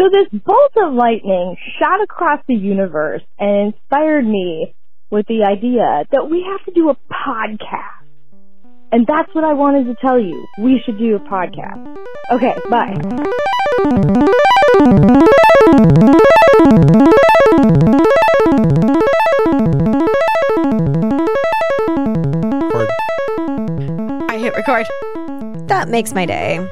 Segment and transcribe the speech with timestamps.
[0.00, 4.74] So this bolt of lightning shot across the universe and inspired me
[5.10, 8.06] with the idea that we have to do a podcast.
[8.92, 10.46] And that's what I wanted to tell you.
[10.58, 11.98] We should do a podcast.
[12.32, 12.96] Okay, bye.
[22.72, 22.88] Record.
[24.30, 24.86] I hit record.
[25.68, 26.66] That makes my day.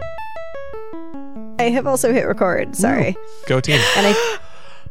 [1.58, 2.76] I have also hit record.
[2.76, 3.16] Sorry.
[3.46, 3.80] Go team.
[3.96, 4.38] And I,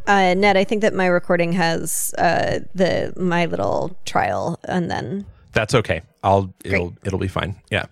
[0.31, 5.25] uh, Ned, I think that my recording has uh, the my little trial, and then
[5.53, 6.01] That's okay.
[6.23, 7.55] I'll it'll it'll be fine.
[7.71, 7.85] Yeah.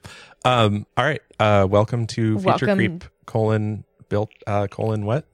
[0.43, 0.85] Um.
[0.97, 1.21] All right.
[1.39, 1.67] Uh.
[1.69, 2.77] Welcome to Feature Welcome.
[2.77, 5.25] Creep colon built uh colon what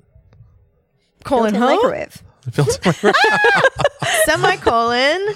[1.25, 1.75] Colon built-in home.
[1.75, 2.23] microwave.
[2.55, 2.79] built
[4.25, 5.35] Semicolon.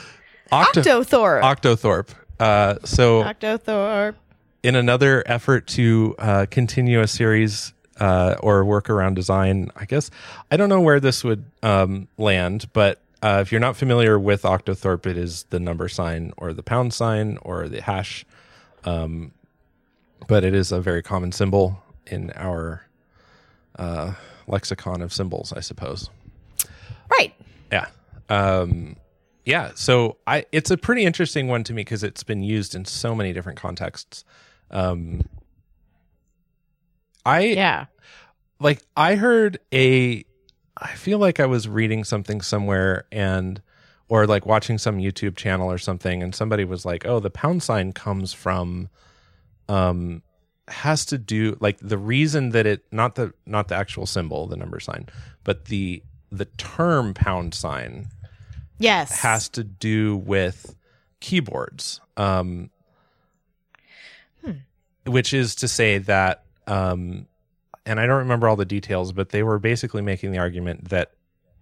[0.51, 1.41] Octo Octothorpe.
[1.41, 2.09] Octothorpe.
[2.39, 2.75] Uh.
[2.85, 4.15] So Octothorpe.
[4.63, 10.11] in another effort to uh, continue a series uh, or work around design, I guess
[10.51, 14.43] I don't know where this would um, land, but uh, if you're not familiar with
[14.43, 18.25] Octothorpe, it is the number sign or the pound sign or the hash,
[18.83, 19.31] um,
[20.27, 22.85] but it is a very common symbol in our
[23.79, 24.13] uh,
[24.47, 26.09] lexicon of symbols, I suppose.
[27.09, 27.33] Right.
[27.71, 27.87] Yeah.
[28.29, 28.95] Um,
[29.43, 29.71] yeah.
[29.75, 33.15] So I, it's a pretty interesting one to me because it's been used in so
[33.15, 34.23] many different contexts.
[34.71, 35.21] Um,
[37.25, 37.85] I Yeah.
[38.59, 40.23] like I heard a
[40.77, 43.61] I feel like I was reading something somewhere and
[44.09, 47.63] or like watching some YouTube channel or something and somebody was like, "Oh, the pound
[47.63, 48.89] sign comes from
[49.69, 50.21] um
[50.67, 54.57] has to do like the reason that it not the not the actual symbol, the
[54.57, 55.07] number sign,
[55.43, 58.07] but the the term pound sign
[58.77, 59.11] Yes.
[59.21, 60.75] has to do with
[61.21, 62.01] keyboards.
[62.17, 62.69] Um,
[65.05, 67.27] Which is to say that, um,
[67.85, 71.11] and I don't remember all the details, but they were basically making the argument that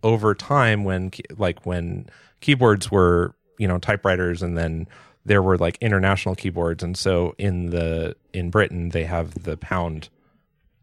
[0.01, 2.07] over time, when like when
[2.41, 4.87] keyboards were, you know, typewriters, and then
[5.25, 10.09] there were like international keyboards, and so in the in Britain they have the pound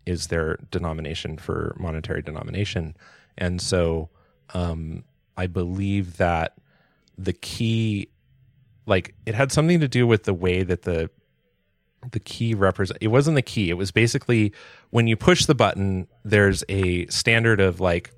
[0.06, 2.96] is their denomination for monetary denomination,
[3.38, 4.08] and so
[4.54, 5.04] um,
[5.36, 6.54] I believe that
[7.16, 8.08] the key,
[8.86, 11.10] like it had something to do with the way that the
[12.12, 12.98] the key represent.
[13.00, 13.70] It wasn't the key.
[13.70, 14.52] It was basically
[14.90, 16.08] when you push the button.
[16.24, 18.12] There's a standard of like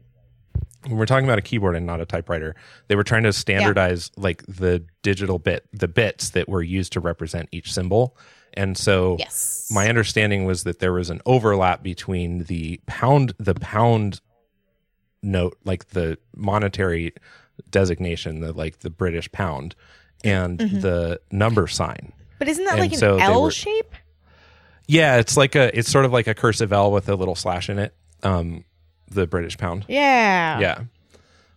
[0.86, 2.54] when we're talking about a keyboard and not a typewriter.
[2.88, 7.00] They were trying to standardize like the digital bit, the bits that were used to
[7.00, 8.16] represent each symbol,
[8.54, 9.68] and so Yes.
[9.70, 14.20] my understanding was that there was an overlap between the pound the pound
[15.22, 17.12] note like the monetary
[17.70, 19.74] designation the like the british pound
[20.24, 20.80] and mm-hmm.
[20.80, 23.94] the number sign But isn't that And like an so L were- shape?
[24.88, 27.70] yeah it's like a it's sort of like a cursive l with a little slash
[27.70, 27.94] in it
[28.24, 28.64] um
[29.08, 30.58] the british pound Yeah.
[30.58, 30.80] yeah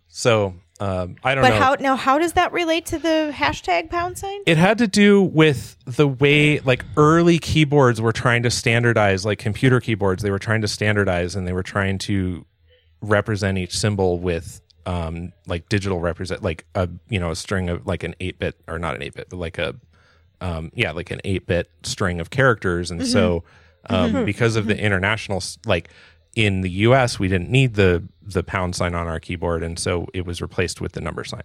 [0.08, 1.96] so um i don't But know how now?
[1.96, 4.42] How does that relate to the hashtag pound sign?
[4.46, 9.40] It had to do with the way like early keyboards were trying to standardize, like
[9.40, 12.46] computer keyboards, they were trying to standardize and they were trying to
[13.02, 17.88] represent each symbol with um like digital represent like a you know a string of
[17.88, 19.74] like an 8 bit or not an 8 bit but like a
[20.42, 23.44] um yeah like an 8 bit string of characters and so
[23.90, 25.90] um because of the international like
[26.36, 30.08] in the US we didn't need the the pound sign on our keyboard and so
[30.14, 31.44] it was replaced with the number sign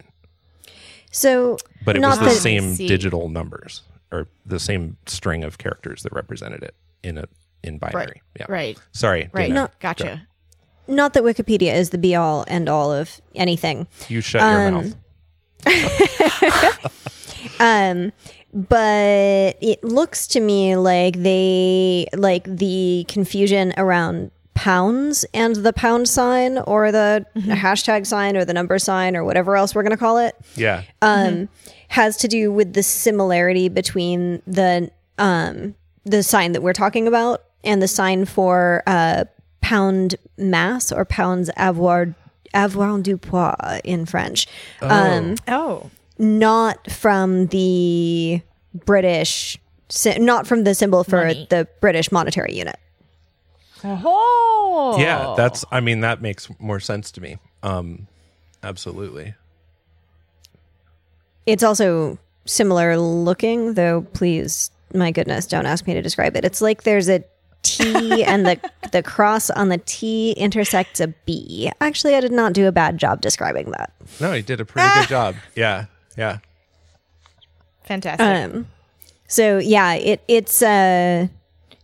[1.11, 6.03] So, but it not was the same digital numbers or the same string of characters
[6.03, 7.25] that represented it in a
[7.63, 8.21] in binary.
[8.39, 8.45] Yeah.
[8.49, 8.77] Right.
[8.91, 9.29] Sorry.
[9.33, 9.47] Right.
[9.49, 10.27] Dana, Gotcha.
[10.87, 13.87] not that Wikipedia is the be all and all of anything.
[14.09, 14.95] You shut your Um, mouth.
[17.59, 18.11] Um,
[18.53, 26.07] but it looks to me like they like the confusion around pounds and the pound
[26.09, 29.97] sign or the hashtag sign or the number sign or whatever else we're going to
[29.97, 30.83] call it Yeah.
[31.01, 31.47] um,
[31.87, 37.43] has to do with the similarity between the um, the sign that we're talking about
[37.63, 39.25] and the sign for uh,
[39.61, 42.13] pound mass or pounds avoir
[42.53, 44.47] avoir du poids in French.
[44.81, 45.89] Um, Oh.
[46.17, 48.41] Not from the
[48.85, 49.57] British,
[50.17, 51.47] not from the symbol for Money.
[51.49, 52.77] the British monetary unit.
[53.83, 54.97] Oh.
[54.99, 57.37] Yeah, that's I mean that makes more sense to me.
[57.63, 58.07] Um
[58.63, 59.33] absolutely.
[61.47, 64.01] It's also similar looking, though.
[64.13, 66.45] Please, my goodness, don't ask me to describe it.
[66.45, 67.23] It's like there's a
[67.63, 68.59] T and the
[68.91, 71.71] the cross on the T intersects a B.
[71.81, 73.91] Actually, I did not do a bad job describing that.
[74.19, 75.35] No, you did a pretty good job.
[75.55, 75.85] Yeah.
[76.17, 76.39] Yeah.
[77.83, 78.55] Fantastic.
[78.55, 78.67] Um,
[79.27, 81.27] so yeah, it it's uh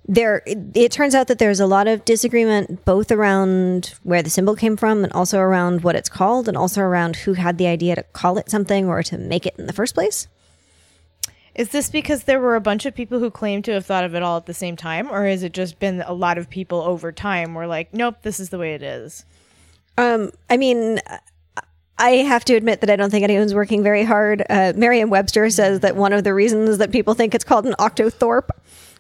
[0.08, 4.30] there it, it turns out that there's a lot of disagreement both around where the
[4.30, 7.68] symbol came from and also around what it's called and also around who had the
[7.68, 10.28] idea to call it something or to make it in the first place.
[11.56, 14.14] Is this because there were a bunch of people who claim to have thought of
[14.14, 16.82] it all at the same time, or has it just been a lot of people
[16.82, 19.26] over time were like, nope, this is the way it is?
[19.98, 21.00] Um, I mean,
[22.00, 24.44] I have to admit that I don't think anyone's working very hard.
[24.50, 28.50] Uh, Merriam-Webster says that one of the reasons that people think it's called an octothorpe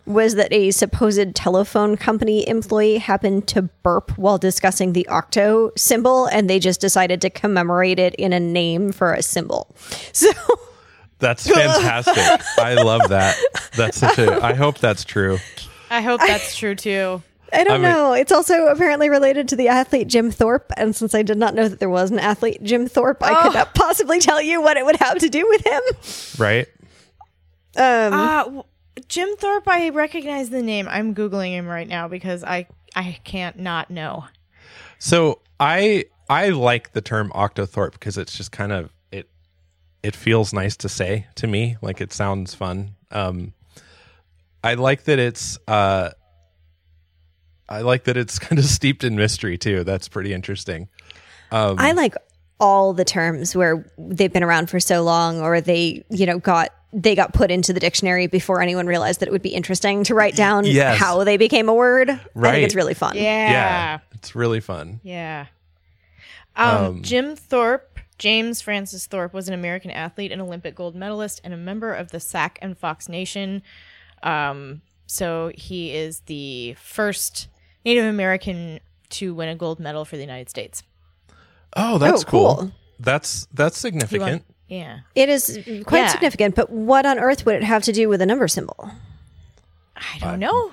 [0.07, 6.25] was that a supposed telephone company employee happened to burp while discussing the octo symbol,
[6.27, 9.75] and they just decided to commemorate it in a name for a symbol.
[10.13, 10.31] So.
[11.19, 12.45] That's fantastic.
[12.57, 13.37] I love that.
[13.75, 14.43] That's such a.
[14.43, 15.39] I hope that's true.
[15.89, 17.23] I hope that's true too.
[17.53, 18.13] I don't I mean- know.
[18.13, 21.67] It's also apparently related to the athlete Jim Thorpe, and since I did not know
[21.69, 24.85] that there was an athlete Jim Thorpe, I could not possibly tell you what it
[24.85, 25.81] would have to do with him.
[26.37, 26.67] Right?
[27.75, 28.61] Um, Uh,
[29.07, 30.87] Jim Thorpe, I recognize the name.
[30.89, 34.25] I'm googling him right now because I I can't not know.
[34.99, 39.29] So I I like the term octothorpe because it's just kind of it
[40.01, 41.77] it feels nice to say to me.
[41.81, 42.95] Like it sounds fun.
[43.11, 43.53] Um
[44.63, 46.09] I like that it's uh
[47.69, 49.83] I like that it's kind of steeped in mystery too.
[49.83, 50.87] That's pretty interesting.
[51.51, 52.15] Um I like
[52.59, 56.69] all the terms where they've been around for so long, or they, you know, got
[56.93, 60.15] they got put into the dictionary before anyone realized that it would be interesting to
[60.15, 60.97] write down Yes.
[60.97, 62.09] how they became a word.
[62.09, 62.51] I Right.
[62.53, 63.15] think it's really fun.
[63.15, 63.51] Yeah.
[63.51, 64.99] yeah, it's really fun.
[65.03, 65.47] Yeah.
[66.55, 71.41] Um, Um, Jim Thorpe, James Francis Thorpe, was an American athlete and Olympic gold medalist
[71.43, 73.61] and a member of the Sac and Fox Nation.
[74.23, 77.47] Um, so he is the first
[77.87, 78.79] Native American
[79.11, 80.83] to win a gold medal for the United States.
[81.75, 82.55] Oh, that's Oh, cool.
[82.55, 82.71] cool.
[82.99, 84.43] That's that's He won- significant.
[84.67, 84.99] yeah.
[85.15, 86.07] It is quite Yeah.
[86.07, 88.91] significant, but what on earth would it have to do with a number symbol?
[89.95, 90.71] I don't know.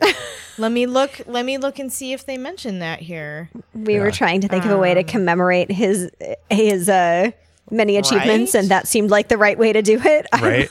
[0.58, 1.20] let me look.
[1.26, 3.50] Let me look and see if they mention that here.
[3.74, 6.10] We were trying to think of a way to commemorate his
[6.50, 7.30] his uh,
[7.70, 8.60] many achievements, Right?
[8.60, 10.26] and that seemed like the right way to do it.
[10.40, 10.70] Right?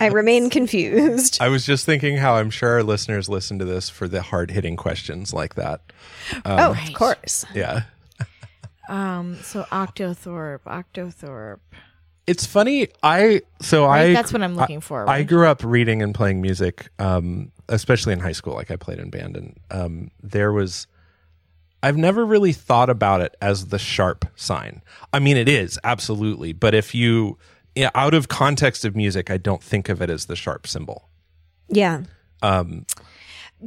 [0.00, 1.38] I, remain confused.
[1.40, 4.50] I was just thinking how I'm sure our listeners listen to this for the hard
[4.50, 5.80] hitting questions like that.
[6.44, 6.88] oh, Right.
[6.88, 7.44] of course.
[7.54, 7.82] Yeah.
[8.88, 9.36] Um.
[9.42, 11.58] So Octothorpe, Octothorpe.
[12.26, 12.88] It's funny.
[13.02, 16.40] I so Right, I that's what I'm looking for, I grew up reading and playing
[16.40, 18.54] music, um, especially in high school.
[18.54, 20.86] Like I played in band, and um, there was.
[21.82, 24.82] I've never really thought about it as the sharp sign.
[25.12, 27.36] I mean, it is absolutely, but if you yeah,
[27.94, 31.08] out of context of music, I don't think of it as the sharp symbol.
[31.68, 32.02] Yeah.
[32.42, 32.86] Um,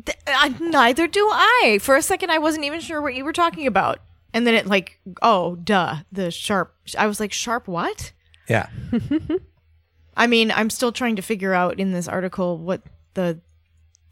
[0.05, 1.79] Th- uh, neither do I.
[1.81, 3.99] For a second, I wasn't even sure what you were talking about,
[4.33, 6.73] and then it like, oh, duh, the sharp.
[6.97, 8.13] I was like, sharp what?
[8.47, 8.67] yeah,
[10.17, 12.81] I mean, I'm still trying to figure out in this article what
[13.13, 13.39] the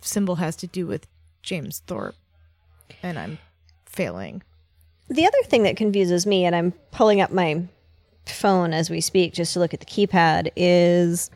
[0.01, 1.07] symbol has to do with
[1.43, 2.15] James Thorpe,
[3.01, 3.37] and I'm
[3.85, 4.43] failing.
[5.09, 7.63] The other thing that confuses me, and I'm pulling up my
[8.29, 11.29] phone as we speak just to look at the keypad, is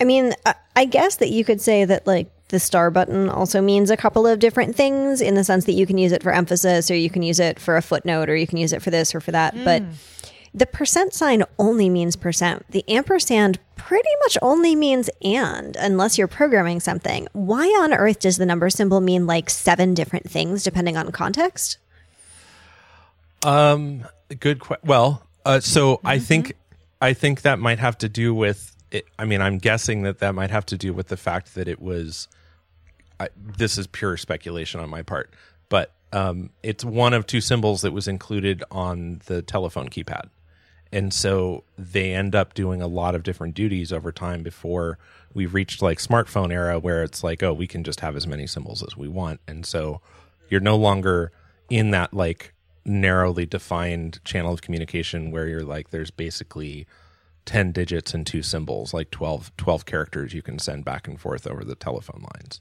[0.00, 3.60] I mean, I, I guess that you could say that like the star button also
[3.60, 6.32] means a couple of different things in the sense that you can use it for
[6.32, 8.90] emphasis or you can use it for a footnote or you can use it for
[8.90, 9.54] this or for that.
[9.64, 9.82] But
[10.54, 12.64] the percent sign only means percent.
[12.70, 17.26] The ampersand pretty much only means and unless you're programming something.
[17.32, 21.78] Why on earth does the number symbol mean like seven different things depending on context?
[23.44, 24.06] Um,
[24.40, 24.60] good.
[24.60, 26.54] Que- well, uh, so I think
[27.00, 28.74] I think that might have to do with.
[28.90, 31.68] It, I mean, I'm guessing that that might have to do with the fact that
[31.68, 32.26] it was.
[33.20, 35.32] I, this is pure speculation on my part,
[35.68, 40.30] but um, it's one of two symbols that was included on the telephone keypad,
[40.92, 44.98] and so they end up doing a lot of different duties over time before
[45.32, 48.48] we reached like smartphone era where it's like, oh, we can just have as many
[48.48, 50.00] symbols as we want, and so
[50.48, 51.30] you're no longer
[51.70, 52.52] in that like
[52.86, 56.86] narrowly defined channel of communication where you're like there's basically
[57.44, 61.46] 10 digits and two symbols like 12 12 characters you can send back and forth
[61.46, 62.60] over the telephone lines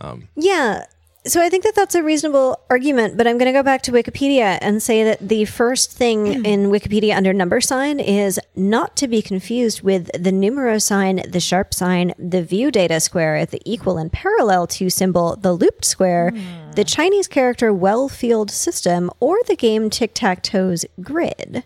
[0.00, 0.84] um, Yeah.
[1.26, 3.92] So I think that that's a reasonable argument, but I'm going to go back to
[3.92, 6.46] Wikipedia and say that the first thing hmm.
[6.46, 11.40] in Wikipedia under number sign is not to be confused with the numero sign, the
[11.40, 16.30] sharp sign, the view data square, the equal and parallel to symbol, the looped square,
[16.30, 16.70] hmm.
[16.72, 21.64] the Chinese character well field system, or the game tic tac toe's grid.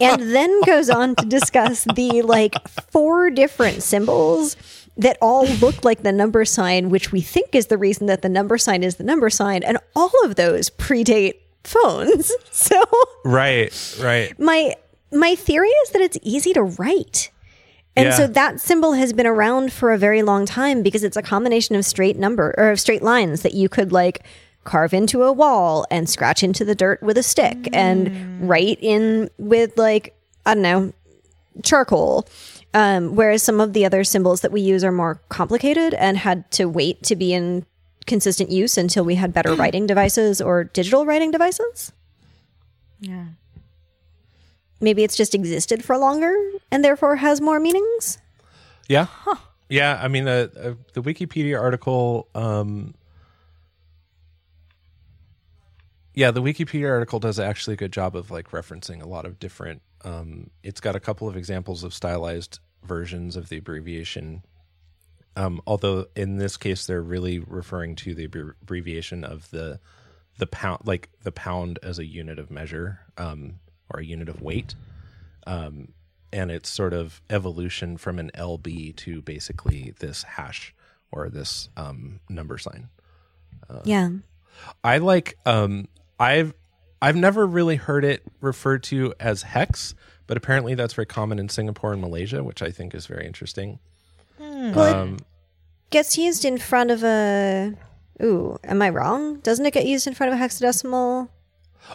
[0.00, 2.54] and then goes on to discuss the like
[2.90, 4.56] four different symbols
[4.96, 8.28] that all look like the number sign, which we think is the reason that the
[8.28, 11.34] number sign is the number sign, and all of those predate
[11.64, 12.32] phones.
[12.50, 12.82] So
[13.24, 14.74] right right my
[15.12, 17.30] my theory is that it's easy to write.
[17.94, 18.16] And Yeah.
[18.16, 21.76] so that symbol has been around for a very long time because it's a combination
[21.76, 24.22] of straight number or of straight lines that you could like
[24.64, 28.48] carve into a wall and scratch into the dirt with a stick and mm.
[28.48, 30.14] write in with like
[30.46, 30.92] I don't know
[31.62, 32.26] charcoal.
[32.76, 36.50] Um, whereas some of the other symbols that we use are more complicated and had
[36.50, 37.64] to wait to be in
[38.04, 41.92] consistent use until we had better writing devices or digital writing devices.
[43.00, 43.28] Yeah.
[44.78, 46.36] Maybe it's just existed for longer
[46.70, 48.18] and therefore has more meanings.
[48.88, 49.06] Yeah.
[49.70, 49.98] Yeah.
[49.98, 52.28] I mean, the uh, the Wikipedia article.
[52.34, 52.94] Um,
[56.12, 59.38] yeah, the Wikipedia article does actually a good job of like referencing a lot of
[59.38, 59.80] different.
[60.04, 64.42] Um, it's got a couple of examples of stylized versions of the abbreviation.
[65.36, 69.80] Um, although in this case, they're really referring to the abbreviation of the
[70.38, 73.58] the pound, like the pound as a unit of measure um,
[73.90, 74.74] or a unit of weight
[75.46, 75.88] um,
[76.32, 80.74] and it's sort of evolution from an LB to basically this hash
[81.10, 82.88] or this um, number sign.
[83.84, 84.10] yeah.
[84.82, 85.88] I like um,
[86.18, 86.54] I've
[87.00, 89.94] I've never really heard it referred to as hex,
[90.26, 93.78] but apparently that's very common in Singapore and Malaysia, which I think is very interesting.
[94.38, 97.74] Well, Um, it gets used in front of a.
[98.22, 99.36] Ooh, am I wrong?
[99.40, 101.28] Doesn't it get used in front of a hexadecimal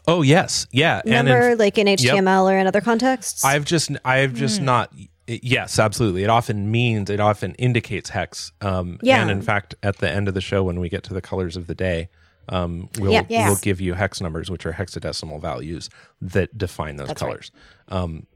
[0.08, 3.44] oh yes, yeah, and number, in, like in HTML or in other contexts?
[3.44, 4.94] I've just I've just not
[5.28, 6.24] yes, absolutely.
[6.24, 8.52] It often means it often indicates hex.
[8.62, 9.22] Um Yeah.
[9.22, 11.58] and in fact at the end of the show when we get to the colors
[11.58, 12.10] of the day,
[12.50, 13.24] um we'll Yeah.
[13.30, 13.48] Yes.
[13.50, 15.90] we'll give you hex numbers which are hexadecimal values
[16.22, 17.28] that define those That's right.
[17.30, 17.52] colors.
[17.90, 18.28] Um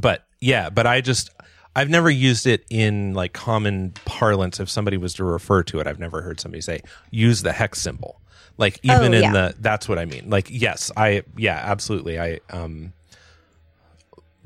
[0.00, 1.30] but yeah, but I just
[1.74, 5.86] I've never used it in like common parlance if somebody was to refer to it.
[5.86, 6.80] I've never heard somebody say
[7.10, 8.20] use the hex symbol.
[8.58, 9.32] Like even Oh, in yeah.
[9.32, 10.30] the that's what I mean.
[10.30, 12.18] Like yes, I yeah, absolutely.
[12.18, 12.92] I um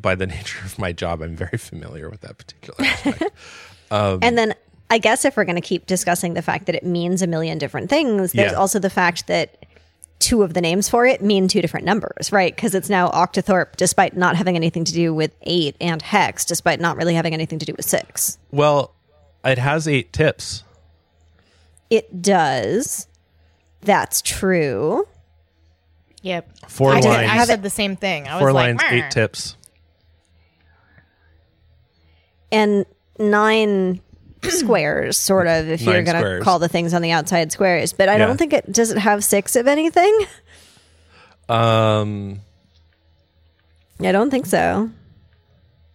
[0.00, 3.22] by the nature of my job, I'm very familiar with that particular aspect.
[3.90, 4.54] and then
[4.90, 7.58] I guess if we're going to keep discussing the fact that it means a million
[7.58, 8.58] different things, there's Yeah.
[8.58, 9.64] also the fact that
[10.18, 12.54] two of the names for it mean two different numbers, right?
[12.54, 16.80] Because it's now Octothorpe, despite not having anything to do with eight, and Hex, despite
[16.80, 18.36] not really having anything to do with six.
[18.50, 18.92] well,
[19.44, 20.64] it has eight tips.
[21.88, 23.06] It does.
[23.80, 25.08] That's true.
[26.22, 26.68] Yep.
[26.68, 27.30] Four I, did- lines.
[27.30, 28.28] I said the same thing.
[28.28, 29.56] I Four was like, lines, "Meh." eight tips.
[32.52, 32.84] and
[33.18, 34.00] nine
[34.48, 37.92] squares, sort of, if you're going to call the things on the outside squares.
[37.92, 38.26] But I Yeah.
[38.26, 38.90] don't think it does.
[38.90, 40.18] It have six of anything?
[41.48, 42.40] Um
[44.02, 44.90] I don't think so.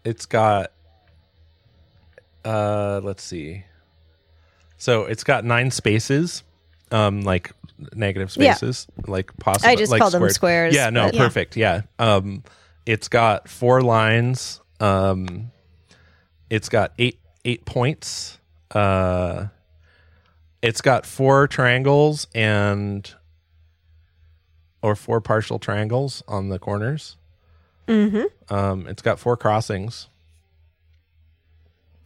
[0.03, 0.71] it's got
[2.43, 3.63] uh let's see
[4.77, 6.43] so it's got nine spaces
[6.91, 7.51] um like
[7.95, 8.53] negative Yeah.
[8.53, 11.23] spaces like possible I just like called them squares, yeah no but- Yeah.
[11.23, 12.43] perfect yeah um
[12.85, 15.49] it's got four lines um
[16.51, 18.34] it's got eight eight points
[18.71, 19.47] uh
[20.61, 23.13] it's got four triangles and
[24.81, 27.17] or four partial triangles on the corners
[27.87, 28.53] Mm-hmm.
[28.53, 30.07] um it's got four crossings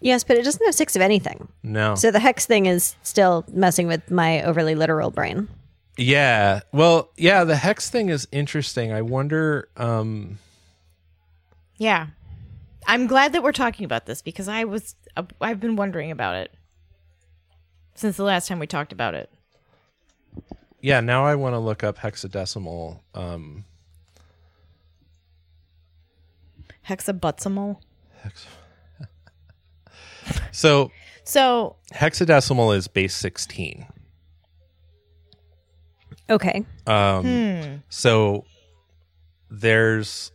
[0.02, 1.50] Yes, but it doesn't have six of anything.
[1.62, 5.50] no So the hex thing is still messing with my overly literal brain.
[5.98, 6.62] Yeah.
[6.72, 8.94] Well, yeah, the hex thing is interesting.
[8.94, 10.38] I wonder um
[11.78, 12.08] Yeah.
[12.88, 14.96] I'm glad that we're talking about this because I was
[15.42, 16.54] I've been wondering about it
[17.96, 19.30] since the last time we talked about it.
[20.82, 23.66] yeah, now I want to look up hexadecimal um
[26.88, 27.78] Hexabutzimal.
[28.24, 28.48] hex
[30.52, 30.92] So,
[31.24, 33.86] So, hexadecimal is base 16.
[36.30, 36.66] Okay.
[36.88, 37.76] Um hmm.
[37.90, 38.46] so
[39.50, 40.32] there's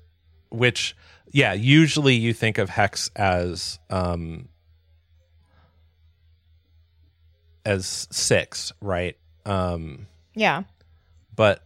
[0.51, 0.97] which
[1.33, 4.49] yeah, usually you think of hex as um
[7.65, 9.17] as 6, right?
[9.47, 10.63] Um Yeah.
[11.35, 11.61] but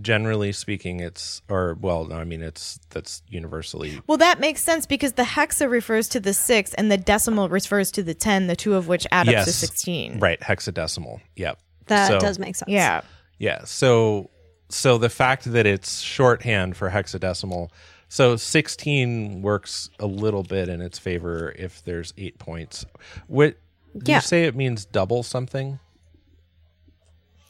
[0.00, 4.86] generally speaking it's or well no, i mean it's that's universally Well, that makes sense
[4.86, 8.54] because the hexa refers to the six and the decimal refers to the 10, the
[8.54, 10.20] two of which add up to 16.
[10.20, 12.70] right hexadecimal yep That So- does make sense.
[12.70, 13.00] Yeah.
[13.38, 14.30] yeah so
[14.68, 17.70] so the fact that it's shorthand for hexadecimal
[18.08, 22.86] so 16 works a little bit in its favor if there's eight points
[23.26, 23.56] what
[23.96, 24.18] do Yeah.
[24.18, 25.78] you say it means double something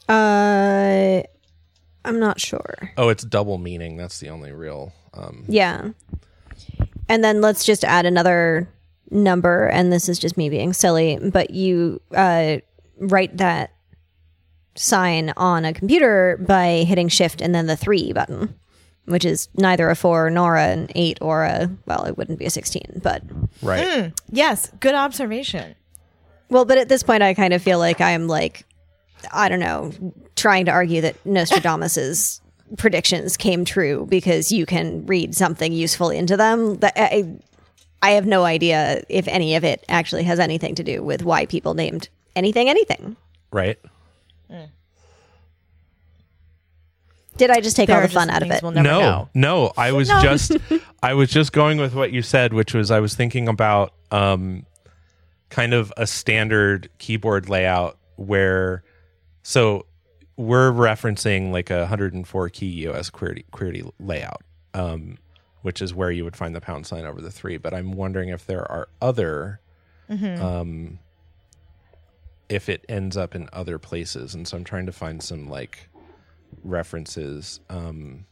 [0.07, 1.21] Uh,
[2.05, 2.91] I'm not sure.
[2.97, 5.89] oh it's double meaning that's the only real um Yeah.
[7.07, 8.69] And then let's just add another
[9.09, 12.57] number, and this is just me being silly, but you uh,
[12.99, 13.71] write that
[14.75, 18.53] sign on a computer by hitting shift and then the three button,
[19.05, 22.49] which is neither a four nor an eight or a well, it wouldn't be a
[22.51, 23.23] sixteen, but
[23.63, 24.13] Right.
[24.31, 25.73] Yes, good observation.
[26.49, 28.65] Well, but at this point, I kind of feel like I'm like,
[29.31, 29.91] I don't know,
[30.35, 32.41] trying to argue that Nostradamus's
[32.77, 36.75] predictions came true because you can read something useful into them.
[36.77, 37.39] That I,
[38.01, 41.45] I have no idea if any of it actually has anything to do with why
[41.45, 43.15] people named anything anything.
[43.51, 43.79] Right.
[47.37, 48.61] Did I just take There all the fun out of it?
[48.61, 49.29] We'll no, know.
[49.33, 49.71] no.
[49.77, 50.21] I was No.
[50.21, 50.57] just,
[51.01, 54.65] I was just going with what you said, which was I was thinking about um,
[55.49, 58.83] kind of a standard keyboard layout where,
[59.43, 59.85] so
[60.37, 65.17] we're referencing like a 104 key US QWERTY QWERTY layout, um,
[65.63, 67.57] which is where you would find the pound sign over the three.
[67.57, 69.59] But I'm wondering if there are other,
[70.09, 70.99] um,
[72.47, 75.89] if it ends up in other places, and so I'm trying to find some like
[76.63, 77.59] references.
[77.69, 78.25] Um,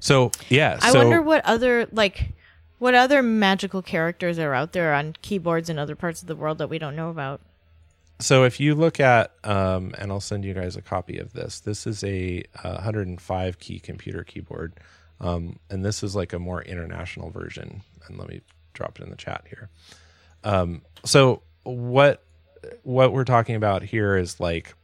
[0.00, 2.32] so yeah, I so wonder what other like
[2.80, 6.58] what other magical characters are out there on keyboards in other parts of the world
[6.58, 7.40] that we don't know about.
[8.20, 11.60] so if you look at, um, and I'll send you guys a copy of this.
[11.60, 14.72] This is a uh, 105 key computer keyboard,
[15.20, 17.82] um, and this is like a more international version.
[18.06, 18.40] And let me
[18.72, 19.68] drop it in the chat here.
[20.42, 22.22] Um, so what
[22.82, 24.74] what we're talking about here is like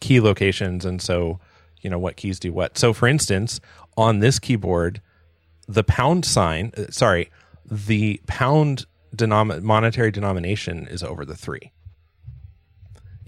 [0.00, 1.38] key locations and so
[1.80, 3.60] you know what keys do what so for instance
[3.96, 5.00] on this keyboard
[5.68, 7.30] the pound sign uh, sorry
[7.70, 11.72] the pound denom- monetary denomination is over the three.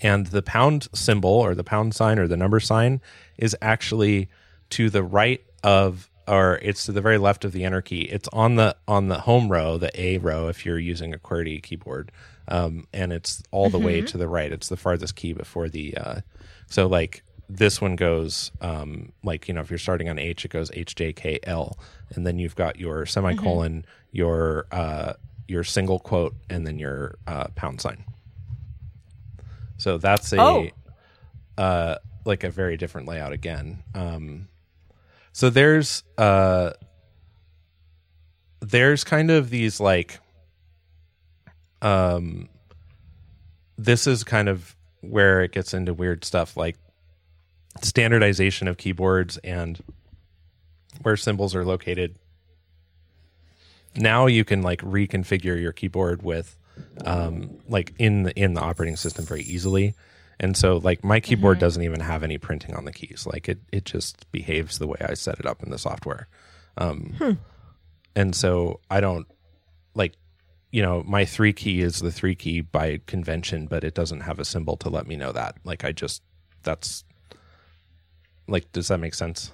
[0.02, 3.00] And the pound symbol or the pound sign or the number sign
[3.38, 4.28] is actually
[4.71, 8.28] to the right of or it's to the very left of the enter key it's
[8.33, 12.11] on the on the home row the a row if you're using a QWERTY keyboard
[12.49, 14.52] um, and it's all the way to the right.
[14.52, 16.21] It's the farthest key before the uh,
[16.69, 20.50] so like this one goes um, like you know if you're starting on h it
[20.50, 21.78] goes h j k l
[22.14, 25.12] and then you've got your semicolon your uh,
[25.48, 28.04] your single quote and then your uh, pound sign
[29.78, 30.68] so that's a Oh.
[31.58, 33.85] uh, like a very different layout again.
[33.94, 34.48] Um,
[35.32, 36.70] so there's uh,
[38.61, 40.18] there's kind of these like
[41.82, 42.48] um,
[43.76, 46.76] this is kind of where it gets into weird stuff like
[47.82, 49.82] standardization of keyboards and
[51.02, 52.16] where symbols are located.
[53.96, 56.58] Now you can like reconfigure your keyboard with
[57.04, 59.94] um, like in the in the operating system very easily.
[60.38, 63.26] And so like my keyboard doesn't even have any printing on the keys.
[63.26, 66.28] Like it it just behaves the way I set it up in the software.
[66.76, 67.14] Um,
[68.14, 69.26] And so I don't
[69.94, 70.14] like
[70.70, 74.38] you know my three key is the three key by convention, but it doesn't have
[74.38, 75.56] a symbol to let me know that.
[75.64, 76.22] Like I just
[76.62, 77.04] that's
[78.48, 79.52] like does that make sense?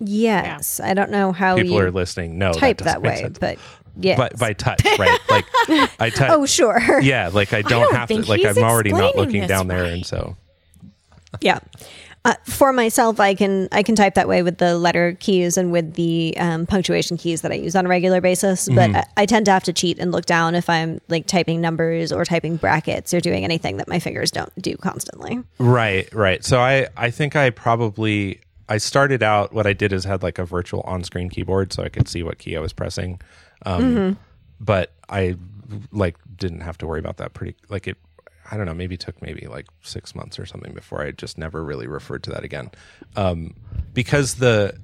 [0.00, 2.38] Yes, I don't know how People you are listening.
[2.38, 3.38] No, type that, that, way, sense.
[3.38, 3.58] but
[3.96, 5.18] yeah, by by touch, right?
[5.28, 5.44] Like
[6.00, 6.30] I touch.
[6.30, 7.00] oh, sure.
[7.00, 8.22] yeah, like I don't, don't have to.
[8.22, 10.36] Like I'm already not looking this down there, and so
[11.40, 11.58] yeah.
[12.24, 15.72] Uh, for myself, I can I can type that way with the letter keys and
[15.72, 18.68] with the um, punctuation keys that I use on a regular basis.
[18.68, 21.60] But I, I tend to have to cheat and look down if I'm like typing
[21.60, 25.40] numbers or typing brackets or doing anything that my fingers don't do constantly.
[25.58, 26.44] right, right.
[26.44, 29.52] So I I think I probably I started out.
[29.52, 32.38] What I did is had like a virtual on-screen keyboard, so I could see what
[32.38, 33.20] key I was pressing.
[33.64, 34.18] Um,
[34.60, 35.36] But I
[35.92, 37.32] like didn't have to worry about that.
[37.32, 37.96] Pretty like it.
[38.50, 38.74] I don't know.
[38.74, 42.30] Maybe took maybe like six months or something before I just never really referred to
[42.30, 42.70] that again,
[43.16, 43.54] um,
[43.94, 44.78] because the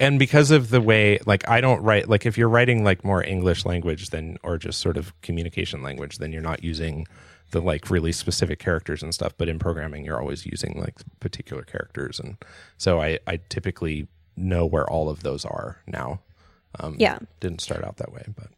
[0.00, 3.22] and because of the way like i don't write like if you're writing like more
[3.22, 7.06] english language than, or just sort of communication language then you're not using
[7.50, 11.62] the like really specific characters and stuff but in programming you're always using like particular
[11.62, 12.38] characters and
[12.78, 14.06] so i i typically
[14.38, 16.18] know where all of those are now
[16.80, 17.18] um Yeah.
[17.40, 18.48] didn't start out that way but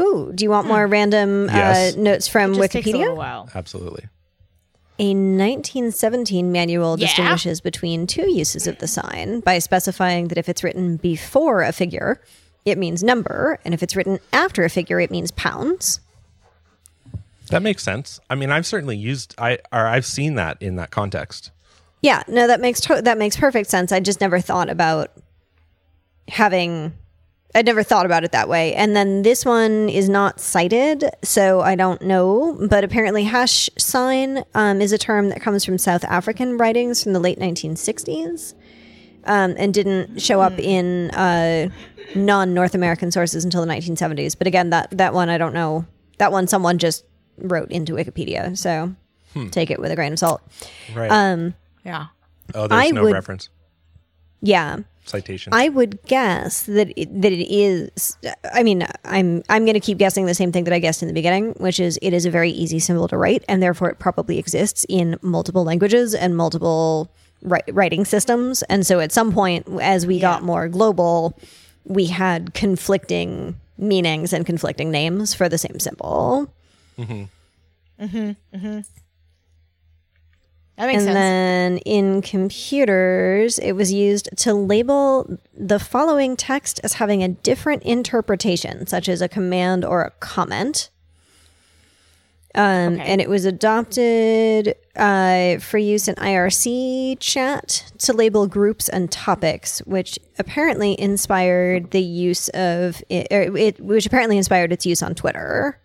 [0.00, 1.94] Ooh, do you want more random Yes.
[1.96, 2.98] uh, notes from Just takes a Wikipedia?
[2.98, 3.48] little while.
[3.54, 4.04] absolutely
[4.98, 7.06] A 1917 manual Yeah?
[7.06, 11.72] distinguishes between two uses of the sign by specifying that if it's written before a
[11.72, 12.20] figure,
[12.64, 16.00] it means number, and if it's written after a figure, it means pounds.
[17.50, 20.92] that makes sense i mean i've certainly used i or i've seen that in that
[20.92, 21.50] context
[22.00, 23.90] Yeah, no, that makes to- that makes perfect sense.
[23.92, 25.10] I just never thought about
[26.28, 26.92] having.
[27.54, 28.74] I'd never thought about it that way.
[28.74, 32.56] And then this one is not cited, so I don't know.
[32.68, 37.12] But apparently, hash sign um, is a term that comes from South African writings from
[37.12, 38.54] the late 1960s
[39.24, 41.68] um, and didn't show up in uh,
[42.14, 44.38] non North American sources until the 1970s.
[44.38, 45.86] But again, that, that one, I don't know.
[46.18, 47.04] That one, someone just
[47.38, 48.56] wrote into Wikipedia.
[48.56, 48.94] So
[49.50, 50.40] take it with a grain of salt.
[50.94, 52.06] right Um, Yeah.
[52.54, 53.48] oh there's I no would- reference
[54.42, 54.78] Yeah.
[55.12, 55.18] Yeah.
[55.18, 55.52] Citation.
[55.54, 58.16] I would guess that it, that it is.
[58.52, 61.08] I mean, I'm I'm going to keep guessing the same thing that I guessed in
[61.08, 63.98] the beginning, which is it is a very easy symbol to write, and therefore it
[63.98, 67.10] probably exists in multiple languages and multiple
[67.44, 68.62] wri- writing systems.
[68.64, 71.38] And so, at some point, as we got more global,
[71.84, 76.52] we had conflicting meanings and conflicting names for the same symbol.
[76.98, 77.24] Mm-hmm.
[78.04, 78.56] Mm-hmm.
[78.56, 78.80] Mm-hmm.
[80.80, 81.14] That makes and sense.
[81.14, 87.82] then in computers, it was used to label the following text as having a different
[87.82, 90.88] interpretation, such as a command or a comment.
[92.54, 93.02] Um, Okay.
[93.02, 99.80] And it was adopted uh, for use in IRC chat to label groups and topics,
[99.80, 105.14] which apparently inspired the use of it, or it which apparently inspired its use on
[105.14, 105.78] Twitter.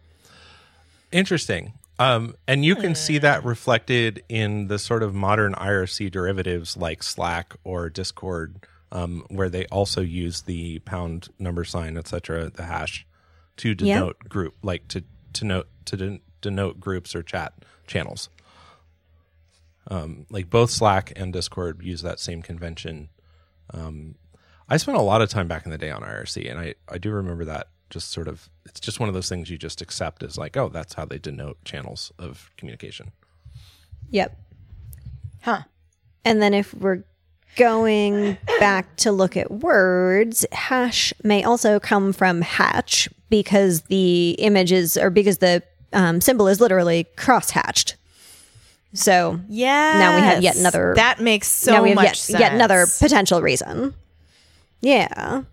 [1.11, 1.73] Interesting.
[1.97, 7.01] Um, and you can see that reflected in the sort of modern IRC derivatives like
[7.01, 13.05] Slack or Discord, um, where they also use the pound number sign, etc., the hash,
[13.57, 15.03] to denote group, like to
[15.33, 17.53] to note to den- denote groups or chat
[17.87, 18.29] channels.
[19.87, 23.09] Um, like both Slack and Discord use that same convention.
[23.73, 24.15] Um,
[24.67, 26.97] I spent a lot of time back in the day on IRC, and I I
[26.97, 30.23] do remember that just sort of it's just one of those things you just accept
[30.23, 33.11] as like oh that's how they denote channels of communication
[34.11, 34.37] Yep.
[35.41, 35.61] Huh.
[36.23, 37.03] And then if we're
[37.55, 44.95] going back to look at words, hash may also come from hatch because the images
[44.97, 47.95] or because the um, symbol is literally cross hatched.
[48.93, 49.97] So Yeah.
[49.99, 52.39] Now we have yet another- That makes so now we have much yet, sense.
[52.39, 53.93] yet another potential reason.
[54.81, 55.43] Yeah.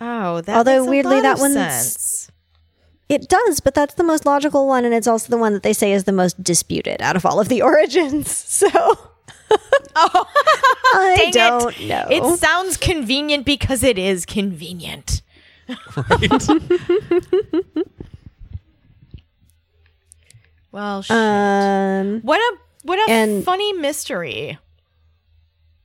[0.00, 2.30] Oh, that Although makes a weirdly lot that of one's- sense.
[3.08, 5.72] It does, but that's the most logical one, and it's also the one that they
[5.72, 8.30] say is the most disputed out of all of the origins.
[8.30, 8.68] So
[9.96, 10.26] Oh,
[10.94, 11.88] I dang don't it.
[11.88, 12.06] know.
[12.10, 15.22] It sounds convenient because it is convenient.
[15.96, 16.48] right
[20.70, 21.16] Well, shit.
[21.16, 24.58] um, what a what a and- funny mystery.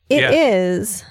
[0.10, 0.32] It Yeah.
[0.32, 1.04] is.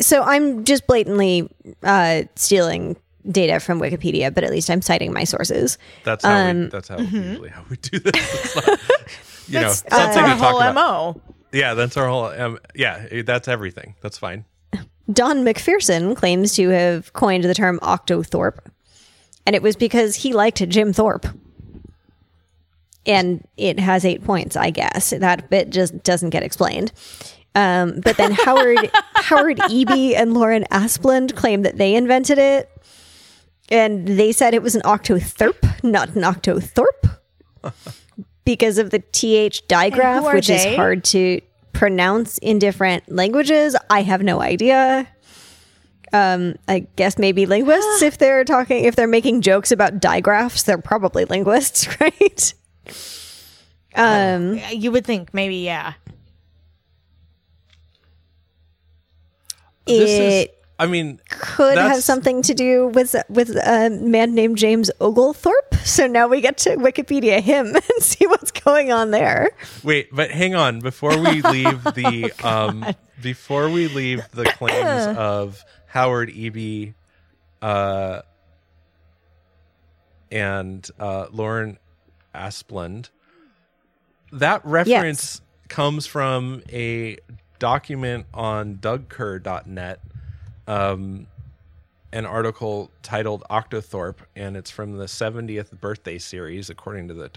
[0.00, 1.50] So I'm just blatantly
[1.82, 2.96] uh, stealing
[3.30, 5.76] data from Wikipedia, but at least I'm citing my sources.
[6.04, 8.12] that's how we, Um, that's how usually how we do this
[8.56, 8.80] it's not,
[9.48, 11.20] you know That's, that's our to talk whole about mo.
[11.52, 14.44] yeah that's our whole um, yeah that's everything that's fine
[15.10, 18.58] Don McPherson claims to have coined the term octothorpe,
[19.46, 21.26] and it was because he liked Jim Thorpe.
[23.06, 25.10] And it has eight points, I guess.
[25.10, 26.92] That bit just doesn't get explained.
[27.54, 32.70] Um, but then Howard Howard Eby and Lauren Asplund claim that they invented it,
[33.70, 37.18] and they said it was an octotherp, not an octothorpe,
[38.44, 41.40] because of the th digraph, which is hard to
[41.72, 43.76] pronounce in different languages.
[43.90, 45.08] I have no idea.
[46.12, 50.78] Um, I guess maybe linguists if they're talking if they're making jokes about digraphs, they're
[50.78, 52.54] probably linguists, right?
[53.94, 55.94] Um, You would think maybe, yeah.
[59.88, 60.48] This is
[60.78, 65.74] i mean could have something to do with with a man named James Oglethorpe.
[65.84, 69.50] So now we get to Wikipedia him and see what's going on there.
[69.82, 72.86] wait but hang on before we leave the Oh, um
[73.20, 76.94] before we leave the claims of howard eb
[77.62, 78.20] uh
[80.30, 81.78] and uh lauren
[82.34, 83.08] asplund
[84.32, 87.16] that reference comes from a
[87.58, 90.00] document on dougkerr.net
[90.66, 91.26] um
[92.12, 97.30] an article titled octothorpe and it's from the 70th birthday series according to the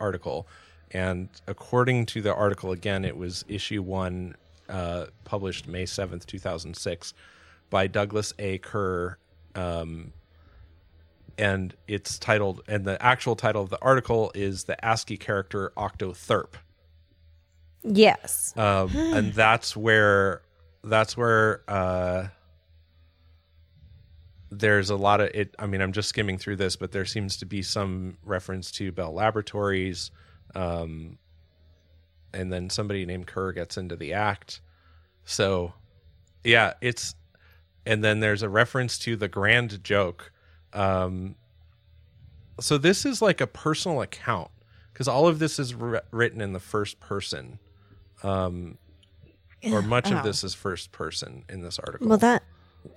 [0.00, 0.46] article.
[0.92, 4.34] And according to the article again it was issue 1
[4.68, 7.14] uh, published may 7th 2006
[7.70, 8.58] by douglas a.
[8.58, 9.16] Kerr
[9.54, 10.12] um,
[11.38, 16.54] and it's titled and the actual title of the article is the ascii character octotherp
[17.86, 18.52] Yes.
[18.56, 20.42] um, and that's where
[20.82, 22.28] that's where uh,
[24.50, 25.54] there's a lot of it.
[25.58, 28.92] I mean, I'm just skimming through this, but there seems to be some reference to
[28.92, 30.10] Bell Laboratories,
[30.54, 31.18] um,
[32.32, 34.60] and then somebody named Kerr gets into the act.
[35.24, 35.74] So,
[36.44, 37.14] yeah, it's
[37.84, 40.32] and then there's a reference to the grand joke.
[40.72, 41.36] Um,
[42.60, 44.50] so this is like a personal account
[44.92, 47.58] because all of this is wr- written in the first person
[48.22, 48.78] um,
[49.64, 50.16] or much Oh.
[50.16, 52.08] of this is first person in this article.
[52.08, 52.42] Well, that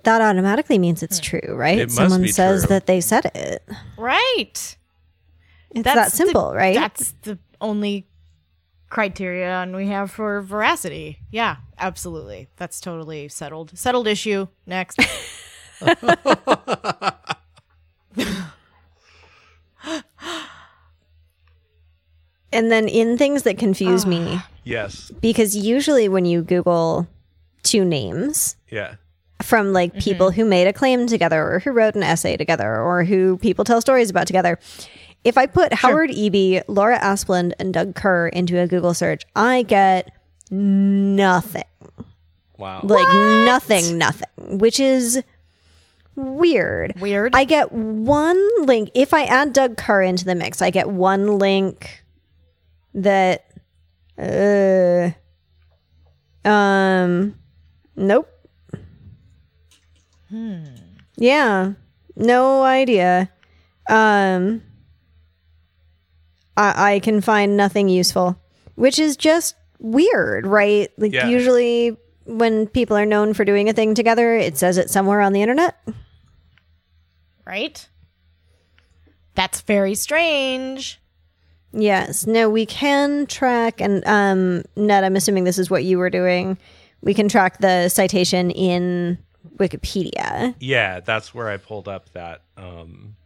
[0.04, 1.78] that automatically means it's true, right?
[1.78, 2.68] It must Someone be says true.
[2.68, 3.62] that they said it.
[3.98, 4.52] Right.
[4.54, 4.76] It's
[5.84, 6.74] That's that simple, the- right?
[6.76, 8.06] That's the only
[8.88, 11.18] criterion we have for veracity.
[11.30, 12.48] Yeah, absolutely.
[12.56, 13.76] That's totally settled.
[13.78, 14.46] Settled issue.
[14.66, 14.98] Next.
[22.52, 25.10] And then in things that confuse me, Yes.
[25.20, 27.08] because usually when you Google
[27.62, 28.94] two names Yeah.
[29.42, 30.00] from like mm-hmm.
[30.00, 33.64] people who made a claim together or who wrote an essay together or who people
[33.64, 34.58] tell stories about together,
[35.24, 39.62] if I put Howard Eby, Laura Asplund, and Doug Kerr into a Google search, I
[39.62, 40.12] get
[40.50, 41.64] nothing.
[42.56, 42.80] Wow.
[42.82, 43.06] Like
[43.46, 45.22] nothing, nothing, which is
[46.14, 46.94] weird.
[47.00, 47.34] Weird.
[47.34, 48.90] I get one link.
[48.94, 52.02] If I add Doug Kerr into the mix, I get one link
[52.94, 53.46] that,
[54.20, 55.10] uh,
[56.48, 57.34] um,
[57.96, 58.28] nope.
[60.28, 60.64] Hmm.
[61.16, 61.72] Yeah,
[62.16, 63.30] no idea.
[63.88, 64.62] Um,
[66.56, 68.38] I, I can find nothing useful,
[68.76, 70.90] which is just weird, right?
[70.98, 71.28] Like Yeah.
[71.28, 75.32] usually when people are known for doing a thing together, it says it somewhere on
[75.32, 75.76] the internet.
[77.44, 77.88] right?
[79.34, 81.00] That's very strange.
[81.72, 82.26] Yes.
[82.26, 86.58] No, we can track and um Ned, I'm assuming this is what you were doing.
[87.02, 89.18] We can track the citation in
[89.56, 90.54] Wikipedia.
[90.60, 92.42] Yeah, that's where I pulled up that.
[92.56, 93.16] Um,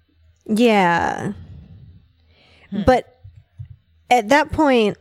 [0.46, 1.32] Yeah.
[2.86, 3.20] But
[4.10, 4.96] at that point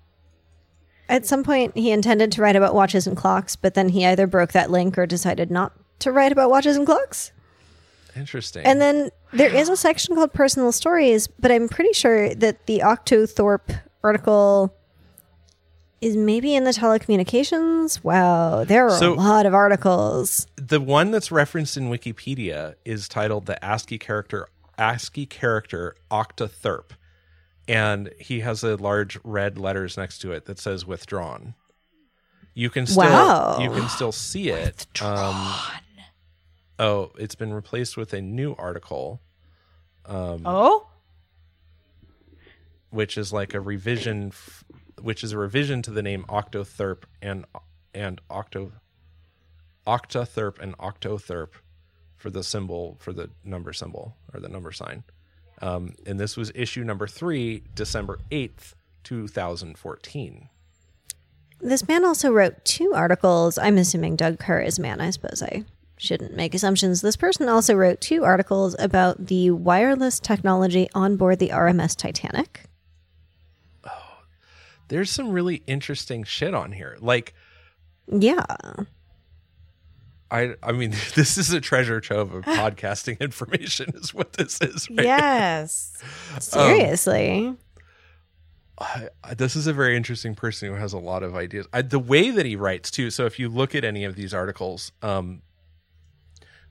[1.08, 4.26] At some point, he intended to write about watches and clocks, but then he either
[4.26, 7.32] broke that link or decided not to write about watches and clocks.
[8.14, 8.64] Interesting.
[8.66, 12.80] And then there is a section called personal stories, but I'm pretty sure that the
[12.80, 14.74] Octothorpe article
[16.00, 18.02] is maybe in the telecommunications.
[18.04, 20.46] Wow, there are So- a lot of articles.
[20.56, 26.90] the one that's referenced in Wikipedia is titled the ASCII character ASCII character octotherp,
[27.66, 31.54] and he has a large red letters next to it that says withdrawn.
[32.54, 33.58] You can still Wow.
[33.58, 34.86] you can still see it.
[35.02, 35.54] Um,
[36.78, 39.20] oh, it's been replaced with a new article,
[40.06, 40.86] um, Oh?
[42.90, 44.64] which is like a revision, f-
[45.00, 47.44] which is a revision to the name octotherp and
[47.94, 48.72] and octo
[49.86, 51.50] octotherp and octotherp
[52.16, 55.04] for the symbol for the number symbol or the number sign.
[55.60, 60.48] Um, and this was issue number three, December eighth, two thousand fourteen.
[61.60, 63.58] This man also wrote two articles.
[63.58, 65.00] I'm assuming Doug Kerr is man.
[65.00, 65.64] I suppose I
[65.96, 67.00] shouldn't make assumptions.
[67.00, 72.67] This person also wrote two articles about the wireless technology on board the RMS Titanic.
[74.88, 76.96] There's some really interesting shit on here.
[77.00, 77.34] Like
[78.10, 78.44] Yeah.
[80.30, 84.88] I, I mean, this is a treasure trove of podcasting information, is what this is.
[84.90, 85.06] Right?
[85.06, 86.02] Yes.
[86.40, 87.54] Seriously.
[88.78, 91.66] I, I- this is a very interesting person who has a lot of ideas.
[91.72, 93.10] I, the way that he writes too.
[93.10, 95.42] So if you look at any of these articles, um,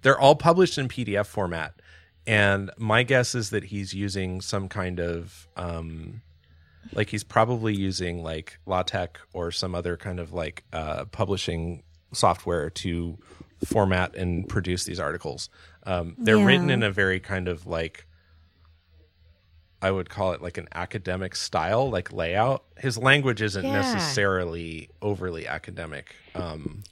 [0.03, 1.73] they're all published in PDF format,
[2.27, 6.21] and my guess is that he's using some kind of um,
[6.93, 12.69] like he's probably using like LaTeX or some other kind of like uh, publishing software
[12.69, 13.17] to
[13.65, 15.49] format and produce these articles.
[15.85, 16.45] Um, they're Yeah.
[16.45, 18.05] written in a very kind of like
[19.81, 22.63] I would call it like an academic style, like layout.
[22.77, 23.71] His language isn't Yeah.
[23.73, 26.15] necessarily overly academic.
[26.33, 26.83] Um,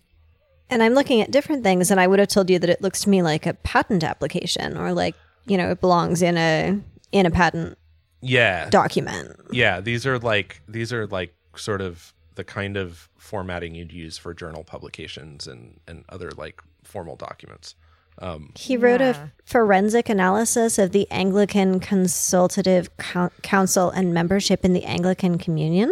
[0.69, 3.01] And I'm looking at different things, and I would have told you that it looks
[3.01, 5.15] to me like a patent application, or like
[5.47, 6.79] you know, it belongs in a
[7.11, 7.77] in a patent
[8.21, 9.35] yeah document.
[9.51, 14.17] yeah these are like these are like sort of the kind of formatting you'd use
[14.17, 17.75] for journal publications and and other like formal documents
[18.19, 19.25] um He wrote Yeah.
[19.25, 25.91] a forensic analysis of the Anglican Consultative Coun- Council and membership in the Anglican Communion.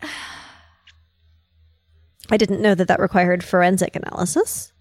[2.30, 4.72] I didn't know that that required forensic analysis.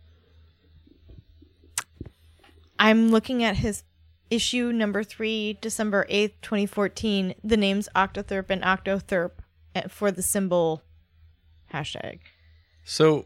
[2.77, 3.83] I'm looking at his
[4.29, 7.35] issue number three, December 8th, 2014.
[7.43, 9.31] The names Octotherp and Octotherp
[9.75, 10.81] eh, for the symbol
[11.73, 12.19] hashtag.
[12.85, 13.25] so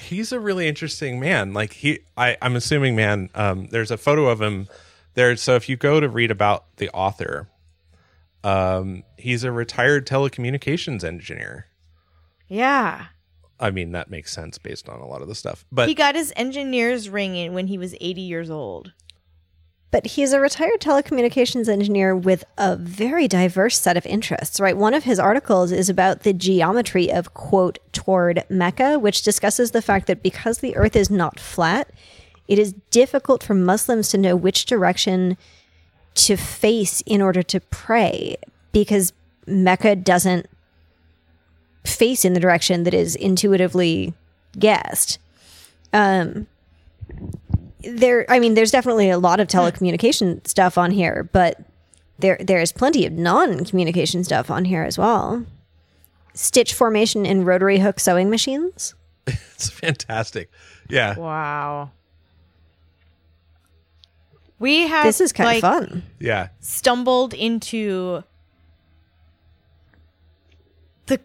[0.00, 4.28] he's a really interesting man like he i i'm assuming man um there's a photo
[4.28, 4.66] of him
[5.14, 7.48] there so if you go to read about the author
[8.44, 11.66] um he's a retired telecommunications engineer
[12.48, 13.06] Yeah.
[13.58, 16.14] i mean that makes sense based on a lot of the stuff but he got
[16.14, 18.92] his engineer's ring in when he was 80 years old.
[19.90, 24.76] But he's a retired telecommunications engineer with a very diverse set of interests, right?
[24.76, 29.82] One of his articles is about the geometry of, quote, toward Mecca, which discusses the
[29.82, 31.90] fact that because the earth is not flat,
[32.46, 35.36] it is difficult for Muslims to know which direction
[36.14, 38.36] to face in order to pray
[38.72, 39.12] because
[39.46, 40.46] Mecca doesn't
[41.84, 44.14] face in the direction that is intuitively
[44.58, 45.18] guessed.
[45.92, 46.46] Um,
[47.84, 51.64] there i mean there's definitely a lot of telecommunication stuff on here but
[52.20, 55.44] there there's plenty of non-communication stuff on here as well.
[56.34, 58.94] Stitch formation in rotary hook sewing machines.
[59.54, 60.50] It's fantastic.
[60.88, 61.18] Yeah.
[61.18, 61.90] Wow.
[64.58, 66.02] We have this is kind like, of fun.
[66.18, 66.48] Yeah.
[66.60, 68.24] stumbled into
[71.06, 71.20] the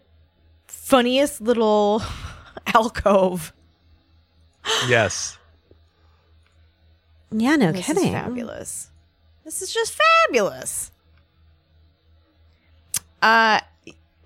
[0.68, 2.02] funniest little
[2.74, 3.54] alcove.
[4.86, 5.38] yes
[7.32, 8.90] yeah no this kidding is fabulous.
[9.44, 10.90] This is just fabulous.
[13.22, 13.60] Uh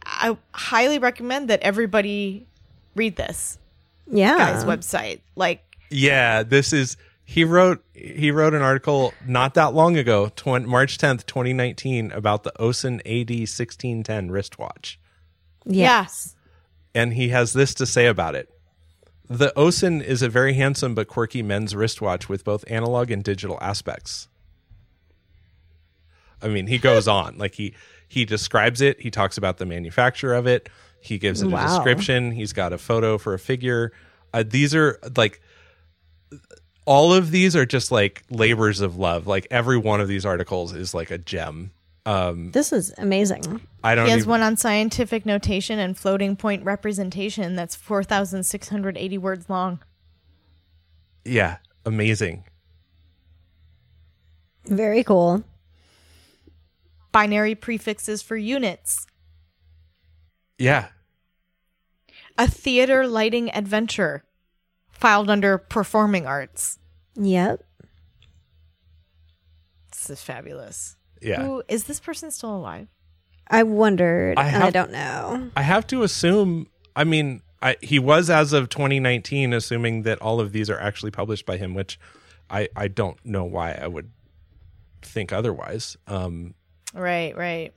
[0.04, 2.46] I highly recommend that everybody
[2.94, 3.58] read this
[4.10, 5.20] yeah guy's website.
[5.36, 10.66] Like Yeah, this is he wrote he wrote an article not that long ago, tw-
[10.66, 14.98] March 10th, 2019 about the Osen AD 1610 wristwatch.
[15.64, 16.34] yes.
[16.92, 18.50] And he has this to say about it.
[19.30, 23.58] The Osen is a very handsome but quirky men's wristwatch with both analog and digital
[23.60, 24.26] aspects.
[26.42, 27.38] I mean, he goes on.
[27.38, 27.74] Like he
[28.08, 30.68] he describes it, he talks about the manufacture of it,
[31.00, 33.92] he gives it a description, he's got a photo for a figure.
[34.34, 35.40] Uh, these are like
[36.84, 39.28] all of these are just like labors of love.
[39.28, 41.70] Like every one of these articles is like a gem.
[42.06, 46.36] Um this is amazing I don't He has even, one on scientific notation and floating
[46.36, 49.80] point representation that's 4,680 words long.
[51.24, 52.44] yeah, amazing.
[54.66, 55.44] very cool
[57.12, 59.04] Binary prefixes for units.
[60.58, 60.88] Yeah.
[62.38, 64.24] A theater lighting adventure
[64.90, 66.78] filed under performing arts.
[67.16, 67.64] yep
[69.90, 70.96] This is fabulous.
[71.20, 71.42] Yeah.
[71.42, 72.88] Who is this person still alive?
[73.52, 76.68] i wondered I and i don't know I have to assume.
[76.94, 81.10] I mean, I, he was as of 2019, assuming that all of these are actually
[81.10, 81.98] published by him, which
[82.48, 84.10] I I don't know why I would
[85.02, 85.96] think otherwise.
[86.06, 86.54] Um,
[86.94, 87.72] Right, right.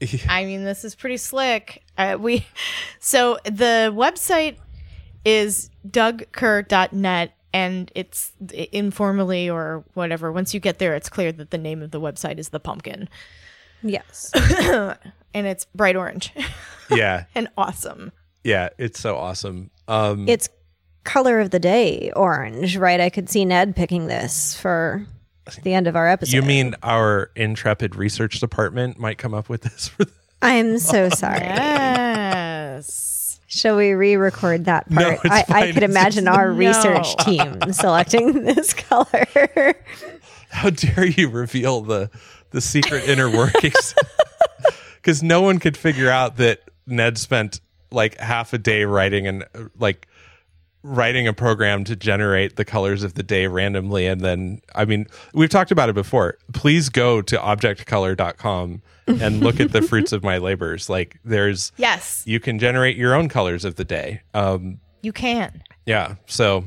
[0.28, 1.82] I mean, this is pretty slick.
[1.96, 2.46] Uh, we
[3.00, 4.56] so the website
[5.24, 8.32] is dougkerr.net and it's
[8.72, 10.32] informally or whatever.
[10.32, 13.08] Once you get there, it's clear that the name of the website is the pumpkin,
[13.82, 14.30] yes
[15.34, 16.32] and it's bright orange
[16.90, 18.12] yeah, and awesome.
[18.44, 19.70] yeah, it's so awesome.
[19.88, 20.48] Um, it's
[21.04, 25.04] color of the day orange right i could see ned picking this for
[25.64, 29.62] the end of our episode you mean our intrepid research department might come up with
[29.62, 29.88] this?
[29.88, 30.12] For the-
[30.42, 33.21] i'm so sorry Yes.
[33.54, 35.20] Shall we re-record that No, part?
[35.24, 36.56] it's I, I could imagine just- our No.
[36.56, 39.74] research team selecting this color.
[40.48, 42.10] How dare you reveal the
[42.50, 43.94] the secret inner workings?
[44.96, 49.42] Because no one could figure out that Ned spent like half a day writing and
[49.52, 50.06] uh, like
[50.82, 54.06] writing a program to generate the colors of the day randomly.
[54.06, 56.38] And then i mean we've talked about it before.
[56.52, 60.88] Please go to objectcolor.com and look at the fruits of my labors.
[60.88, 64.22] Like there's Yes, you can generate your own colors of the day.
[64.34, 65.62] Um you can.
[65.86, 66.14] yeah.
[66.26, 66.64] So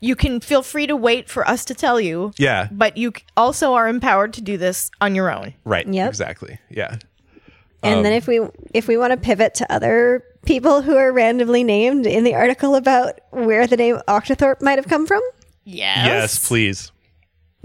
[0.00, 2.66] You can feel free to wait for us to tell you, yeah.
[2.72, 5.54] but you also are empowered to do this on your own.
[5.64, 5.86] right.
[5.86, 6.08] Yep.
[6.08, 6.58] exactly.
[6.70, 6.98] Yeah
[7.82, 8.40] and Um, then if we
[8.74, 12.74] if we want to pivot to other people who are randomly named in the article
[12.74, 15.22] about where the name Octothorpe might have come from,
[15.64, 16.06] Yes.
[16.06, 16.90] Yes, please.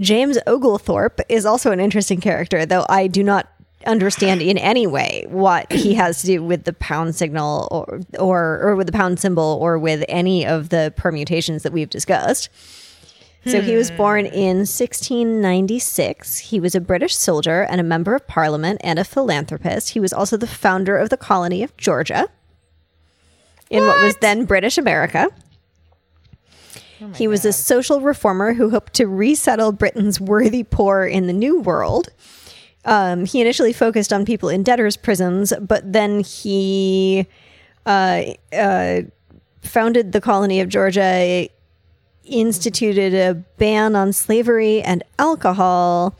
[0.00, 3.48] James Oglethorpe is also an interesting character, though I do not
[3.86, 8.60] understand in any way what he has to do with the pound signal or or
[8.62, 12.48] or with the pound symbol or with any of the permutations that we've discussed.
[13.46, 16.38] So he was born in 1696.
[16.38, 19.90] He was a British soldier and a member of parliament and a philanthropist.
[19.90, 22.28] He was also the founder of the colony of Georgia
[23.70, 25.28] in what, was then British America.
[27.14, 31.60] he was a social reformer who hoped to resettle Britain's worthy poor in the New
[31.60, 32.08] World.
[32.84, 37.26] Um, he initially focused on people in debtors' prisons, but then he
[37.86, 38.22] uh,
[38.52, 39.02] uh,
[39.62, 41.48] founded the colony of Georgia,
[42.28, 46.16] instituted a ban on slavery and alcohol,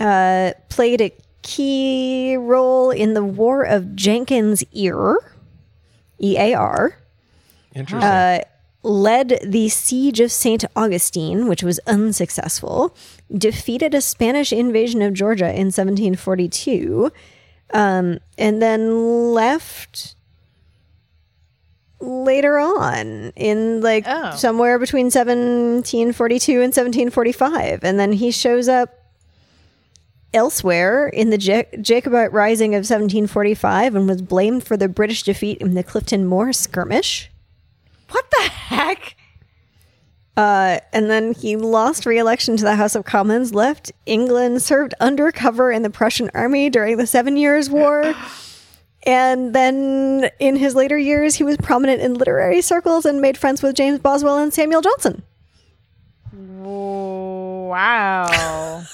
[0.00, 1.12] uh, played a
[1.42, 5.18] key role in the War of Jenkins' Ear,
[6.20, 6.96] E A R
[7.74, 8.08] Interesting.
[8.08, 8.40] Uh,
[8.82, 10.64] led the siege of St.
[10.74, 12.94] Augustine, which was unsuccessful,
[13.32, 17.12] defeated a Spanish invasion of Georgia in 1742,
[17.72, 20.16] um, and then left
[22.02, 24.34] later on in like Oh.
[24.36, 27.84] somewhere between 1742 and 1745.
[27.84, 28.90] And then he shows up
[30.34, 35.58] elsewhere in the Ja- Jacobite Rising of 1745 and was blamed for the British defeat
[35.58, 37.30] in the Clifton Moor skirmish.
[38.10, 39.14] What the heck?
[40.36, 45.70] Uh, and then he lost re-election to the House of Commons, left England, served undercover
[45.70, 48.14] in the Prussian army during the Seven Years' War.
[49.04, 53.62] And then in his later years, he was prominent in literary circles and made friends
[53.62, 55.22] with James Boswell and Samuel Johnson.
[57.72, 58.84] Wow.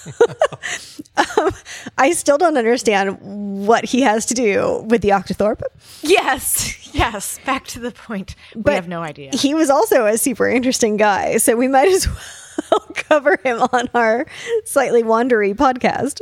[1.37, 1.51] Um,
[1.99, 3.19] I still don't understand
[3.67, 5.63] what he has to do with the Octothorpe.
[6.01, 6.95] yes.
[6.95, 7.41] Yes.
[7.45, 8.37] Back to the point.
[8.55, 9.33] we have no idea.
[9.33, 12.07] He was also a super interesting guy, so we might as
[12.71, 14.27] well cover him on our
[14.65, 16.21] slightly wandery podcast.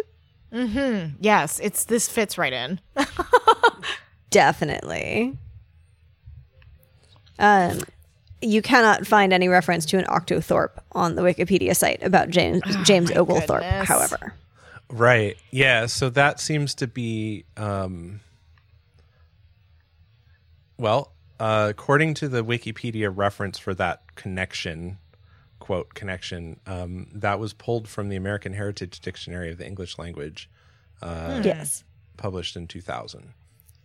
[0.52, 1.60] Yes.
[1.60, 2.80] It's this fits right in.
[4.30, 5.36] Definitely.
[7.38, 7.80] Um,
[8.40, 13.10] you cannot find any reference to an Octothorpe on the Wikipedia site about James James
[13.10, 13.62] Oglethorpe.
[13.62, 13.88] goodness.
[13.88, 14.34] However,
[14.88, 15.36] Right.
[15.50, 15.86] Yeah.
[15.86, 18.20] So that seems to be, um,
[20.78, 24.98] well, uh, according to the Wikipedia reference for that connection,
[25.66, 30.48] quote, connection, um, that was pulled from the American Heritage Dictionary of the English Language,
[31.02, 31.82] yes.
[32.16, 33.32] published in 2000.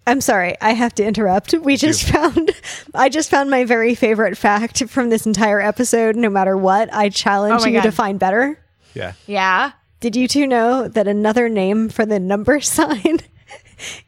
[0.05, 1.53] I'm sorry, I have to interrupt.
[1.53, 2.51] We just found
[2.93, 6.15] I just found my very favorite fact from this entire episode.
[6.15, 8.59] No matter what, I challenge Oh my you to find better.
[8.93, 9.13] Yeah.
[9.25, 9.71] Yeah.
[9.99, 13.19] Did you two know that another name for the number sign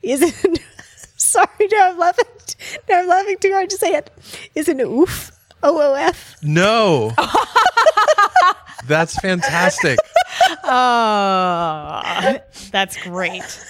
[0.04, 0.56] is an
[1.18, 2.26] sorry, no, I'm laughing.
[2.88, 4.12] No, I'm laughing too hard to say it.
[4.54, 5.32] Is an oof.
[5.64, 6.36] O O F.
[6.44, 7.14] No.
[8.88, 9.98] That's fantastic.
[10.66, 12.02] Oh,
[12.72, 13.66] that's great.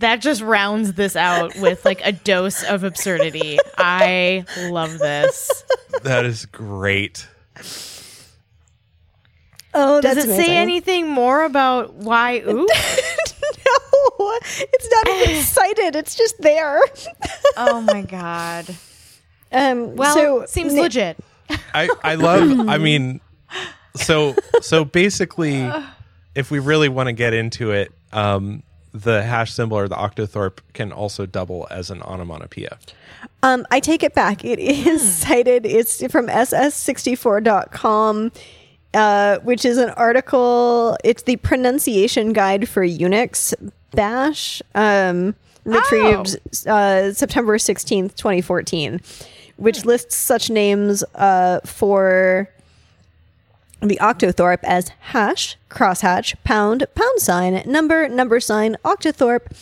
[0.00, 3.58] That just rounds this out with like a dose of absurdity.
[3.76, 5.64] I love this.
[6.04, 7.26] That is great.
[9.74, 10.44] Oh, Does it amazing.
[10.44, 12.38] say anything more about why?
[12.40, 12.66] Ooh.
[12.66, 12.66] no,
[14.50, 15.96] it's not even cited.
[15.96, 16.80] It's just there.
[17.58, 18.74] Oh my god.
[19.52, 21.16] Um, Well, so seems Ni- legit.
[21.72, 23.20] I, I love I mean
[23.94, 25.70] so so basically
[26.34, 30.58] if we really want to get into it um the hash symbol or the octothorpe
[30.72, 32.78] can also double as an onomatopoeia.
[33.42, 34.42] Um, I take it back.
[34.44, 35.66] It is cited.
[35.66, 38.32] It's from ss64.com,
[38.94, 40.96] uh, which is an article.
[41.04, 43.52] It's the pronunciation guide for Unix
[43.92, 45.34] Bash, um,
[45.66, 46.36] retrieved
[46.66, 49.00] uh, September 16th, 2014,
[49.56, 52.48] which lists such names uh, for
[53.80, 59.54] the octothorpe as hash, crosshatch, pound, pound sign, number, number sign, octothorpe,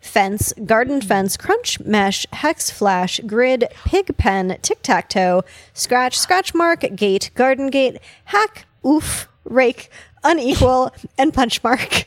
[0.00, 5.42] fence, garden fence, crunch mesh, hex flash, grid, pig pen, tic tac toe,
[5.72, 9.88] scratch, scratch mark, gate, garden gate, hack, oof, rake,
[10.24, 12.04] unequal, and punch mark.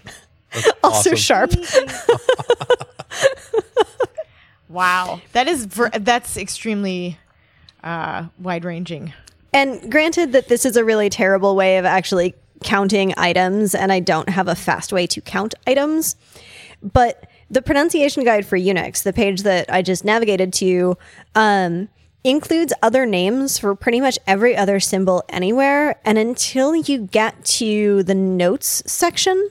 [0.84, 1.16] also awesome.
[1.16, 1.52] sharp.
[4.70, 5.22] Wow.
[5.34, 7.18] That is ver- that's extremely
[7.84, 9.14] uh, wide ranging.
[9.54, 14.00] And granted that this is a really terrible way of actually counting items, and I
[14.00, 16.16] don't have a fast way to count items,
[16.82, 20.98] but the pronunciation guide for Unix, the page that I just navigated to,
[21.36, 21.90] um,
[22.24, 25.96] includes other names for pretty much every other symbol anywhere.
[26.04, 29.50] And until you get to the notes section,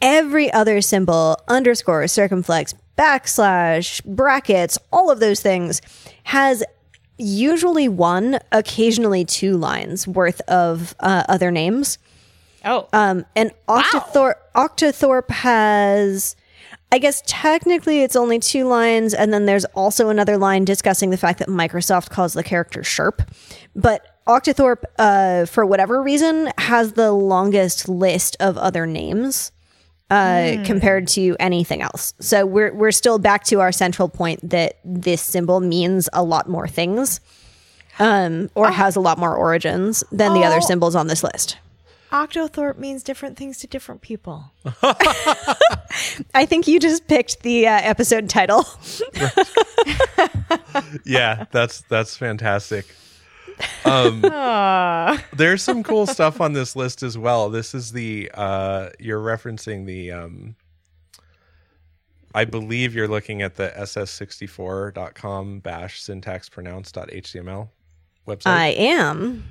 [0.00, 5.82] every other symbol, underscore, circumflex, backslash, brackets, all of those things
[6.24, 6.64] has
[7.18, 11.98] usually one, occasionally two lines worth of uh, other names.
[12.64, 16.36] Oh, Um, and Octothorpe, Octothorpe has,
[16.90, 21.16] I guess technically it's only two lines, and then there's also another line discussing the
[21.16, 23.26] fact that Microsoft calls the character Sherp.
[23.74, 29.52] But Octothorpe, uh, for whatever reason, has the longest list of other names
[30.10, 32.14] uh, compared to anything else.
[32.20, 36.48] So we're we're still back to our central point that this symbol means a lot
[36.48, 37.20] more things,
[37.98, 40.66] um, or has a lot more origins than the other Oh.
[40.66, 41.58] symbols on this list.
[42.12, 44.52] Octothorpe means different things to different people.
[46.34, 48.64] I think you just picked the uh, episode title.
[51.04, 52.86] yeah, that's that's fantastic.
[53.84, 54.20] Um,
[55.36, 57.48] there's some cool stuff on this list as well.
[57.50, 60.12] This is the uh, you're referencing the.
[60.12, 60.56] Um,
[62.34, 67.68] I believe you're looking at the ss64.com bash syntax pronounce.html
[68.28, 68.46] website.
[68.46, 69.44] I am.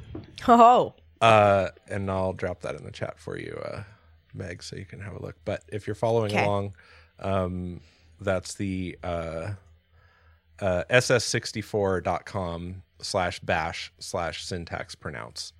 [0.47, 3.83] Oh, Uh, and I'll drop that in the chat for you, uh,
[4.35, 5.35] Meg, so you can have a look.
[5.45, 6.43] But if you're following Okay.
[6.43, 6.75] along,
[7.19, 7.81] um,
[8.21, 9.53] that's the uh,
[10.59, 15.53] uh, ss64.com slash bash slash syntax pronounce.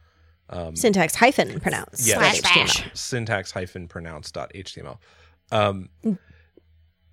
[0.49, 2.07] Um, Syntax hyphen pronounce.
[2.07, 2.41] Yes.
[2.41, 2.95] dot HTML.
[2.95, 4.97] syntax hyphen pronounce.html.
[5.51, 5.89] Um,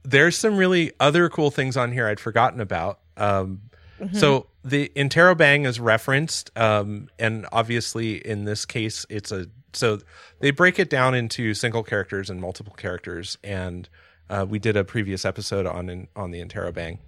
[0.05, 3.01] there's some really other cool things on here I'd forgotten about.
[3.17, 3.63] Um,
[4.15, 10.01] So the interrobang is referenced, um, and obviously in this case, it's a so
[10.41, 13.89] they break it down into single characters and multiple characters, and
[14.29, 16.99] uh, we did a previous episode on in, on the interrobang.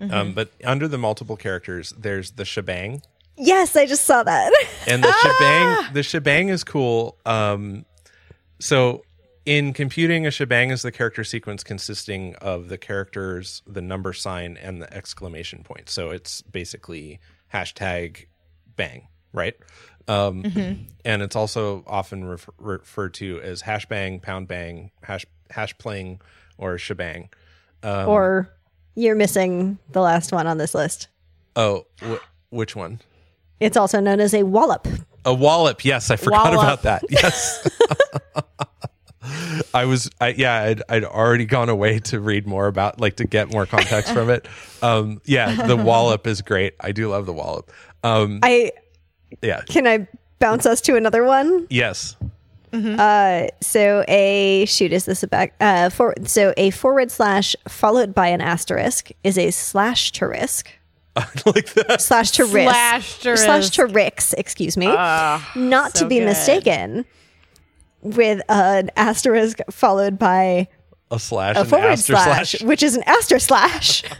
[0.00, 3.02] Um, but under the multiple characters, there's the shebang,
[3.36, 4.52] Yes, I just saw that.
[4.86, 7.16] and the shebang the shebang is cool.
[7.24, 7.84] Um
[8.60, 9.02] so
[9.44, 14.56] in computing a shebang is the character sequence consisting of the characters the number sign
[14.58, 15.88] and the exclamation point.
[15.88, 17.20] So it's basically
[17.52, 18.26] hashtag
[18.76, 19.54] bang right?
[20.08, 25.76] Um and it's also often ref- referred to as hash bang pound bang hash hash
[25.78, 26.20] pling
[26.58, 27.30] or shebang.
[27.82, 28.50] Um, or
[28.94, 31.08] you're missing the last one on this list.
[31.56, 32.16] oh wh-
[32.50, 33.00] which one
[33.60, 34.86] It's also known as a wallop.
[35.24, 35.84] A wallop.
[35.84, 36.62] Yes, I forgot Wallop.
[36.62, 37.02] about that.
[37.10, 37.68] Yes.
[39.74, 43.24] I was, I, yeah, I'd, I'd already gone away to read more about, like, to
[43.24, 44.46] get more context from it.
[44.82, 46.74] Um, yeah, the wallop is great.
[46.80, 47.70] I do love the wallop.
[48.02, 48.72] Um, I
[49.40, 50.08] yeah, can I
[50.40, 51.68] bounce us to another one?
[51.70, 52.16] yes.
[52.72, 52.98] Mm-hmm.
[52.98, 58.14] Uh, so a shoot is this a back uh for so a forward slash followed
[58.14, 60.70] by an asterisk is a slash to risk
[61.16, 62.00] I like that.
[62.00, 66.24] slash to risk Slash to slash to ricks excuse me ah, not to be good.
[66.24, 67.04] mistaken
[68.00, 70.66] with an asterisk followed by
[71.10, 72.62] A slash, a and forward aster slash, slash.
[72.62, 74.02] which is an aster slash.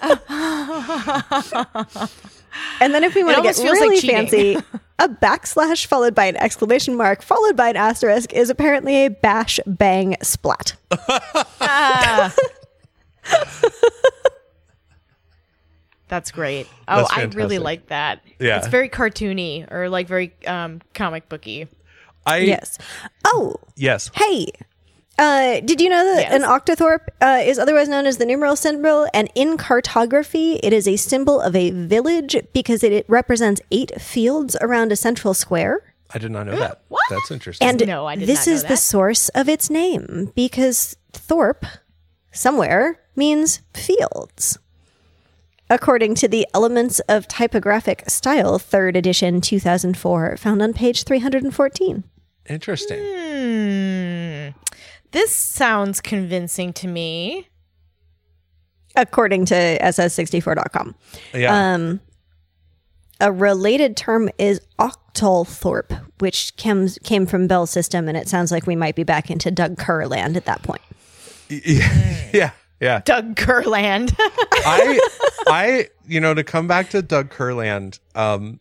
[2.80, 4.16] and then if we want to get almost feels like really cheating.
[4.16, 4.56] fancy,
[4.98, 9.60] a backslash followed by an exclamation mark followed by an asterisk is apparently a bash
[9.66, 10.74] bang splat.
[16.08, 16.66] that's great.
[16.86, 18.22] Oh, That's I really like that.
[18.38, 18.58] Yeah.
[18.58, 21.68] it's very cartoony or like very um, comic booky.
[22.26, 22.78] I, Yes.
[23.24, 24.10] Oh, yes.
[24.14, 24.46] hey.
[25.18, 26.32] Uh, did you know that Yes.
[26.32, 29.08] an octothorpe uh, is otherwise known as the numeral symbol?
[29.12, 34.00] And in cartography, it is a symbol of a village because it, it represents eight
[34.00, 35.82] fields around a central square.
[36.14, 36.82] I did not know that.
[36.88, 37.02] What?
[37.10, 37.66] That's interesting.
[37.68, 41.66] And No, I did this not know is the source of its name because Thorpe,
[42.32, 44.58] somewhere, means fields.
[45.68, 52.04] According to the Elements of Typographic Style, 3rd edition, 2004, found on page 314.
[52.48, 52.98] interesting.
[53.00, 54.58] Hmm.
[55.10, 57.48] This sounds convincing to me.
[58.96, 60.94] According to SS64.com.
[61.32, 61.74] Yeah.
[61.74, 62.00] Um,
[63.20, 68.66] a related term is Octolthorpe, which comes, came from Bell System, and it sounds like
[68.66, 70.82] we might be back into Doug Kerr land at that point.
[71.48, 72.50] yeah.
[72.80, 73.00] Yeah.
[73.04, 74.14] Doug Kurland.
[74.18, 74.98] I,
[75.48, 78.60] I, you know, to come back to Doug Kurland, um,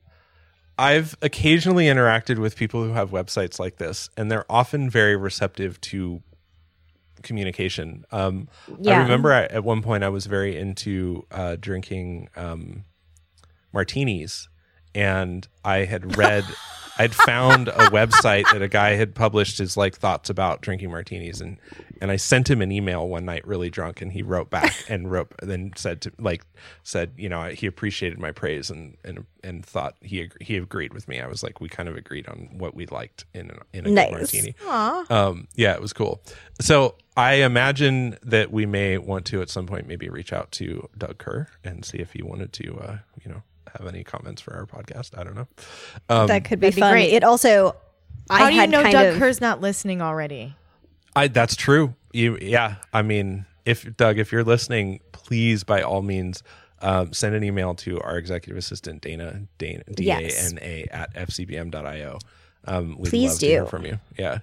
[0.78, 5.80] I've occasionally interacted with people who have websites like this, and they're often very receptive
[5.82, 6.22] to
[7.24, 8.06] communication.
[8.12, 8.48] Um,
[8.86, 12.86] I remember I, at one point I was very into uh, drinking um,
[13.74, 14.50] martinis,
[14.98, 16.44] and I had read
[17.00, 21.42] I'd found a website that a guy had published his like thoughts about drinking martinis,
[21.42, 21.58] and
[22.02, 25.12] and I sent him an email one night, really drunk, and he wrote back and
[25.12, 26.44] wrote then said to like
[26.82, 30.92] said you know he appreciated my praise and and and thought he ag- he agreed
[30.92, 31.22] with me.
[31.22, 33.90] I was like we kind of agreed on what we liked in a, in a
[33.92, 34.10] Nice.
[34.10, 34.56] good martini.
[35.12, 36.24] Um, yeah, it was cool.
[36.60, 40.90] So I imagine that we may want to at some point maybe reach out to
[40.98, 43.44] Doug Kerr and see if he wanted to, uh, you know,
[43.80, 45.18] have any comments for our podcast.
[45.18, 45.48] I don't know.
[46.10, 46.92] Um, that could be that'd be fun.
[46.94, 47.14] great.
[47.14, 47.76] It also,
[48.30, 50.56] How I do you know kind Doug of, Kerr's not listening already?
[51.16, 51.96] I that's true.
[52.14, 52.76] You, yeah.
[52.94, 56.44] I mean, if Doug, if you're listening, please by all means.
[56.80, 60.52] Um, send an email to our executive assistant Dana Dana D A Yes.
[60.54, 62.20] N A at fcbm.io.
[62.66, 63.68] Um, we'd Please love to hear do.
[63.68, 64.00] from you.
[64.16, 64.40] Yeah,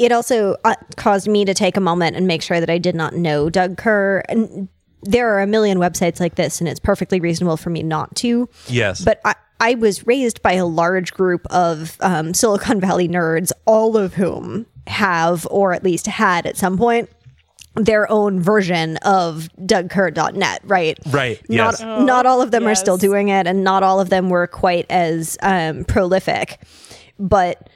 [0.00, 2.96] it also uh, caused me to take a moment and make sure that I did
[2.96, 4.24] not know Doug Kerr.
[4.28, 4.68] And
[5.02, 8.48] there are a million websites like this, and it's perfectly reasonable for me not to.
[8.68, 13.52] yes, But I, I was raised by a large group of um, Silicon Valley nerds,
[13.66, 17.10] all of whom have, or at least had at some point,
[17.74, 20.98] their own version of DougKerr.net, right?
[21.06, 21.80] Right, Not yes.
[21.80, 24.86] not all of them are still doing it, and not all of them were quite
[24.90, 26.60] as um, prolific.
[27.18, 27.68] But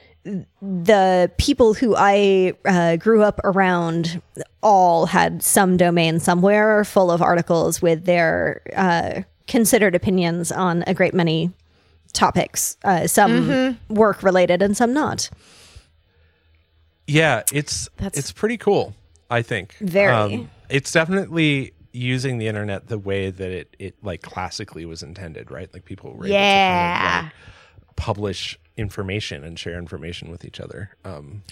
[0.61, 4.21] the people who I uh, grew up around
[4.61, 10.93] all had some domain somewhere full of articles with their uh, considered opinions on a
[10.95, 11.51] great many
[12.13, 15.29] topics, uh, some work related and some not.
[17.07, 18.95] Yeah, it's That's- it's pretty cool.
[19.29, 20.49] I think Um, Very.
[20.69, 25.71] it's definitely using the internet the way that it it like classically was intended, right?
[25.73, 27.19] Like people were able to kind Yeah.
[27.19, 30.91] of, like, publish information and share information with each other.
[31.03, 31.43] Um,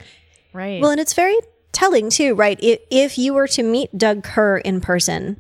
[0.54, 0.80] Right.
[0.82, 1.36] Well, and it's very
[1.72, 2.60] telling too, right?
[2.62, 5.40] If, if you were to meet Doug Kerr in person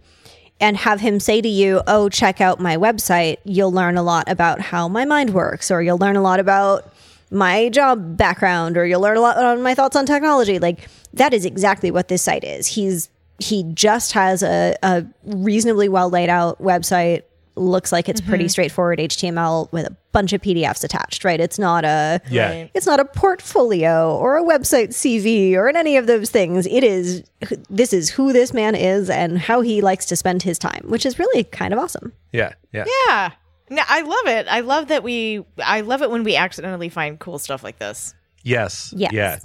[0.59, 4.27] and have him say to you, Oh, check out my website, you'll learn a lot
[4.27, 6.91] about how my mind works, or you'll learn a lot about
[7.29, 10.57] my job background, or you'll learn a lot on my thoughts on technology.
[10.57, 12.65] Like that is exactly what this site is.
[12.67, 13.09] He's
[13.39, 17.23] he just has a, a reasonably well laid out website.
[17.55, 18.49] Looks like it's pretty mm-hmm.
[18.49, 21.39] straightforward HTML with a bunch of PDFs attached, right?
[21.39, 26.07] It's not a yeah, it's not a portfolio or a website CV or any of
[26.07, 26.65] those things.
[26.65, 27.23] It is
[27.69, 31.05] this is who this man is and how he likes to spend his time, which
[31.05, 32.13] is really kind of awesome.
[32.31, 33.31] yeah, yeah, yeah.
[33.69, 34.47] No, I love it.
[34.47, 35.43] I love that we.
[35.63, 38.13] I love it when we accidentally find cool stuff like this.
[38.43, 39.13] Yes, Yes.
[39.13, 39.39] yeah,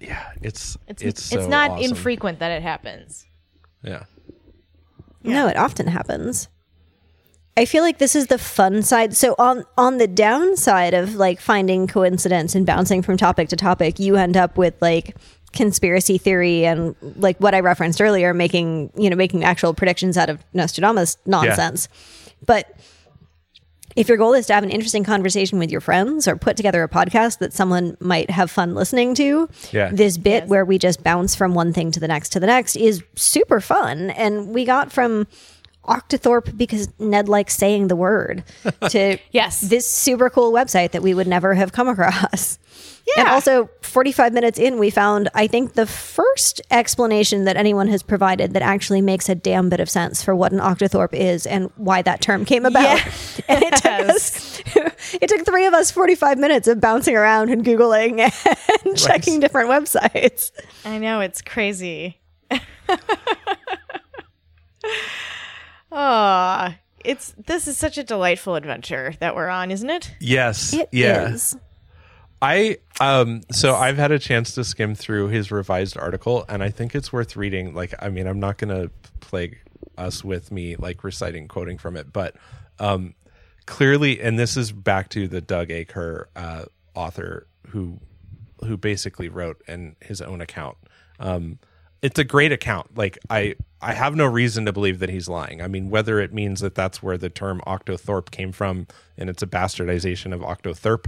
[0.00, 0.30] yeah.
[0.42, 1.90] It's It's it's it's, so not awesome.
[1.90, 3.26] infrequent that it happens.
[3.82, 4.04] Yeah,
[5.24, 6.48] No, it often happens.
[7.56, 9.16] I feel like this is the fun side.
[9.16, 13.98] So on on the downside of like finding coincidence and bouncing from topic to topic,
[13.98, 15.16] you end up with like
[15.52, 20.30] conspiracy theory and like what I referenced earlier, making you know making actual predictions out
[20.30, 21.88] of Nostradamus nonsense.
[22.44, 22.76] But
[23.96, 26.82] if your goal is to have an interesting conversation with your friends or put together
[26.82, 29.90] a podcast that someone might have fun listening to, Yeah.
[29.92, 30.48] this bit Yes.
[30.48, 33.60] where we just bounce from one thing to the next to the next is super
[33.60, 34.10] fun.
[34.10, 35.26] And we got from
[35.86, 38.42] Octothorpe because Ned likes saying the word
[38.88, 39.60] to Yes.
[39.60, 42.58] this super cool website that we would never have come across.
[43.16, 43.34] And Yeah.
[43.34, 48.54] also, 45 minutes in, we found, I think, the first explanation that anyone has provided
[48.54, 52.00] that actually makes a damn bit of sense for what an octothorpe is and why
[52.02, 53.00] that term came about.
[53.48, 54.62] And it took us,
[55.20, 58.20] it took three of us 45 minutes of bouncing around and Googling
[58.86, 60.50] and checking different websites.
[60.84, 62.20] I know it's crazy.
[65.92, 66.74] oh,
[67.04, 70.14] it's this is such a delightful adventure that we're on, isn't it?
[70.20, 71.28] yes, It yeah.
[71.30, 71.56] is.
[72.42, 76.70] I um so I've had a chance to skim through his revised article and I
[76.70, 77.74] think it's worth reading.
[77.74, 79.58] Like I mean I'm not going to plague
[79.96, 82.34] us with me like reciting quoting from it but
[82.80, 83.14] um
[83.66, 85.84] clearly and this is back to the Doug A.
[85.84, 86.64] Kerr uh
[86.94, 87.98] author who
[88.64, 90.76] who basically wrote in his own account.
[91.18, 91.58] Um
[92.02, 92.98] it's a great account.
[92.98, 95.62] Like I I have no reason to believe that he's lying.
[95.62, 99.42] I mean whether it means that that's where the term octothorpe came from and it's
[99.42, 101.06] a bastardization of octotherp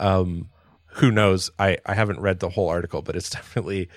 [0.00, 0.50] um
[0.94, 1.50] who knows?
[1.58, 3.88] I i haven't read the whole article but it's definitely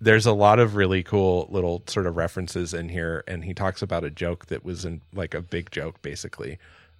[0.00, 3.24] there's a lot of really cool little sort of references in here.
[3.26, 6.58] And he talks about a joke that was in like a big joke basically.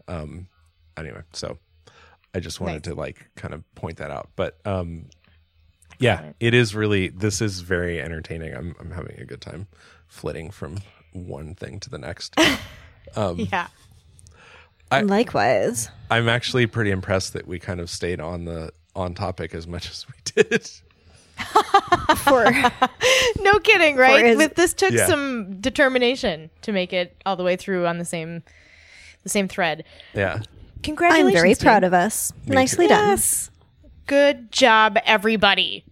[0.09, 0.49] Um
[0.97, 1.59] anyway so
[2.35, 4.31] i just wanted to like kind of point that out.
[4.37, 5.07] But um
[6.01, 8.55] yeah it is really this is very entertaining.
[8.55, 9.67] I'm i'm having a good time
[10.07, 10.79] flitting from
[11.13, 12.35] one thing to the next.
[13.17, 13.69] Um, yeah.
[14.91, 15.89] I- Likewise.
[16.11, 19.89] i'm actually pretty impressed that we kind of stayed on the on topic as much
[19.91, 20.71] as we did
[22.19, 22.45] For
[23.41, 24.25] No kidding, right?
[24.25, 25.07] his- With this took Yeah.
[25.07, 28.43] some determination to make it all the way through on the same
[29.23, 29.85] the same thread.
[30.15, 30.41] yeah
[30.83, 31.29] Congratulations.
[31.29, 31.61] I'm very Dave.
[31.61, 32.33] proud of us.
[32.47, 32.91] Me Nicely too.
[32.95, 33.09] done.
[33.11, 33.51] Yes.
[34.07, 35.85] Good job, everybody.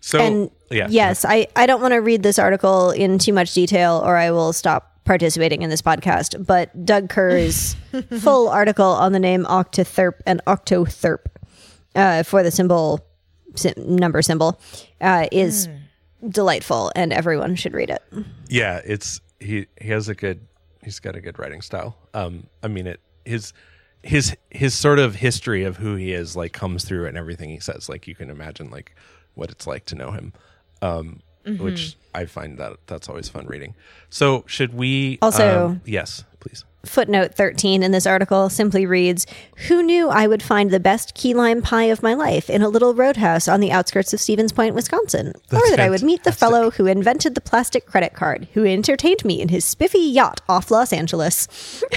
[0.00, 3.52] So and yeah, yes, I, I don't want to read this article in too much
[3.54, 6.46] detail or I will stop participating in this podcast.
[6.46, 7.74] But Doug Kerr's
[8.20, 11.26] full article on the name Octotherp and Octotherp
[11.96, 13.04] uh, for the symbol
[13.56, 14.60] sy- number symbol
[15.00, 15.68] uh, is
[16.28, 18.00] delightful and everyone should read it.
[18.48, 20.46] yeah, it's he he has a good
[20.84, 21.96] he's got a good writing style.
[22.14, 23.52] Um, I mean it his
[24.04, 27.58] his his sort of history of who he is like comes through in everything he
[27.58, 27.88] says.
[27.88, 28.94] Like you can imagine like
[29.34, 30.32] what it's like to know him.
[30.82, 33.74] Um, which I find that that's always fun reading.
[34.08, 36.64] So should we Also- um, yes, please.
[36.84, 39.26] Footnote 13 in this article simply reads
[39.68, 42.70] Who knew I would find the best key lime pie of my life in a
[42.70, 45.34] little roadhouse on the outskirts of Stevens Point, Wisconsin?
[45.52, 49.26] or that I would meet the fellow who invented the plastic credit card, who entertained
[49.26, 51.82] me in his spiffy yacht off Los Angeles.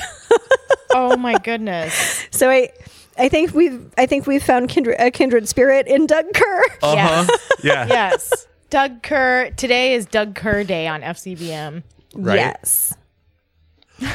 [0.95, 2.27] Oh my goodness.
[2.31, 2.69] So I.
[3.17, 6.63] I think we've I think we've found kindred, a kindred spirit in Doug Kerr.
[6.81, 7.29] Yes.
[7.63, 7.85] Yeah.
[7.87, 8.47] yes.
[8.73, 9.51] Doug Kerr.
[9.55, 11.83] Today is Doug Kerr Day on FCBM.
[12.15, 12.35] Right.
[12.37, 12.91] Yes.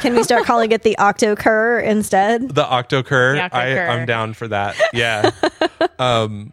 [0.01, 2.49] Can we start calling it the Octo Kerr instead?
[2.49, 3.35] The Octocur.
[3.35, 4.75] The I, I'm down for that.
[4.91, 5.31] Yeah.
[5.99, 6.51] um,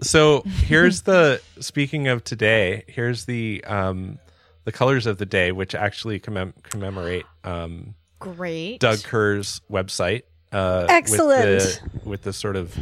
[0.00, 2.84] so here's the speaking of today.
[2.86, 4.20] Here's the um,
[4.62, 8.78] the colors of the day, which actually commem- commemorate um, Great.
[8.78, 10.22] Doug Kerr's website.
[10.52, 11.44] Uh, Excellent.
[11.44, 12.78] With the, with the sort of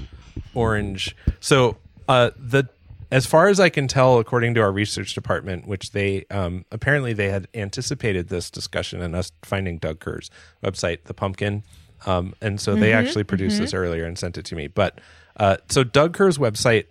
[0.52, 1.16] orange.
[1.40, 1.78] So
[2.10, 2.68] uh, the
[3.10, 7.12] as far as I can tell, according to our research department, which they um, apparently
[7.12, 10.30] they had anticipated this discussion and us finding Doug Kerr's
[10.62, 11.62] website, the pumpkin,
[12.06, 14.68] um, and so they actually produced this earlier and sent it to me.
[14.68, 15.00] But
[15.36, 16.86] uh, so Doug Kerr's website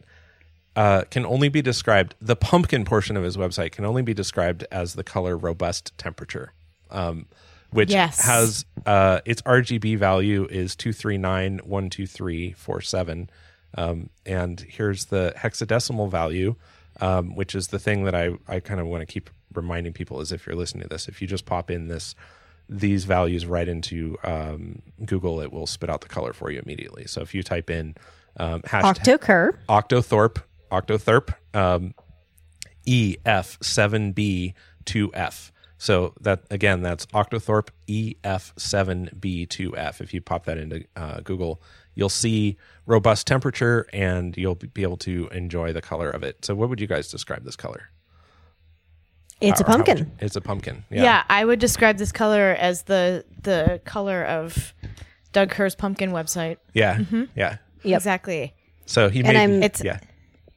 [0.76, 2.16] uh, can only be described.
[2.22, 6.54] The pumpkin portion of his website can only be described as the color robust temperature,
[6.92, 7.26] um,
[7.72, 8.22] which Yes.
[8.26, 13.30] has uh, its RGB value is two three nine one two three four seven,
[13.76, 16.56] um, and here's the hexadecimal value,
[17.02, 20.22] um, which is the thing that I I kind of want to keep reminding people
[20.22, 22.16] is if you're listening to this, if you just pop in this
[22.68, 27.08] these values right into um, Google, it will spit out the color for you immediately.
[27.08, 27.96] So if you type in
[28.38, 29.60] um, hashtag Octo Kerr.
[29.68, 31.94] Octothorpe, Octotherp, um,
[32.88, 35.52] EF7B2F.
[35.78, 40.02] So that again, that's Octothorpe EF7B2F.
[40.02, 41.62] If you pop that into uh, Google,
[42.00, 46.44] you'll see robust temperature and you'll be able to enjoy the color of it.
[46.46, 47.90] So, what would you guys describe this color?
[49.42, 49.98] It's a Or how would pumpkin.
[50.06, 50.84] you- It's a pumpkin.
[50.90, 51.04] Yeah.
[51.04, 51.24] Yeah.
[51.30, 54.74] I would describe this color as the the color of
[55.32, 56.58] Doug Kerr's pumpkin website.
[56.74, 57.00] Yeah.
[57.36, 57.58] Yeah.
[57.84, 57.98] Yep.
[57.98, 58.54] Exactly.
[58.86, 59.38] So he And made.
[59.38, 60.00] I'm- It's- yeah.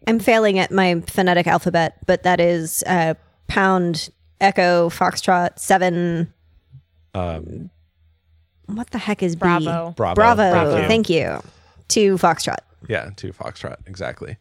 [0.09, 3.15] I'm failing at my phonetic alphabet, but that is uh,
[3.47, 4.09] pound
[4.41, 6.33] echo foxtrot seven.
[7.15, 7.71] Um,
[8.67, 9.41] What the heck is B?
[9.41, 9.93] Bravo.
[9.97, 10.15] Bravo.
[10.15, 10.51] Bravo.
[10.51, 10.89] Bravo.
[10.89, 11.43] Thank you.
[11.89, 12.59] To foxtrot.
[12.89, 14.37] Yeah, to Foxtrot, exactly.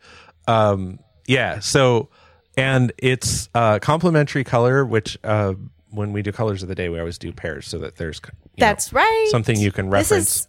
[0.48, 2.10] Um, yeah, so
[2.58, 5.54] and it's uh complementary color, which uh
[5.92, 8.32] when we do colors of the day, we always do pairs so that there's you
[8.32, 9.28] know, That's right.
[9.30, 10.36] something you can This reference.
[10.36, 10.48] is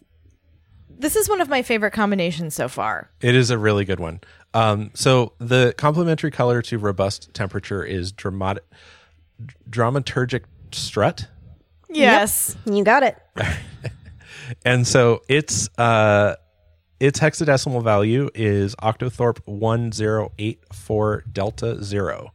[0.89, 3.09] this is one of my favorite combinations so far.
[3.21, 4.21] It is a really good one.
[4.53, 8.63] Um, so the complementary color to robust temperature is dramatic,
[9.69, 11.27] dramaturgic strut.
[11.93, 12.55] Yes.
[12.65, 13.17] You got it.
[14.65, 16.35] and so its uh
[16.99, 22.31] its hexadecimal value is octothorpe 1084 delta 0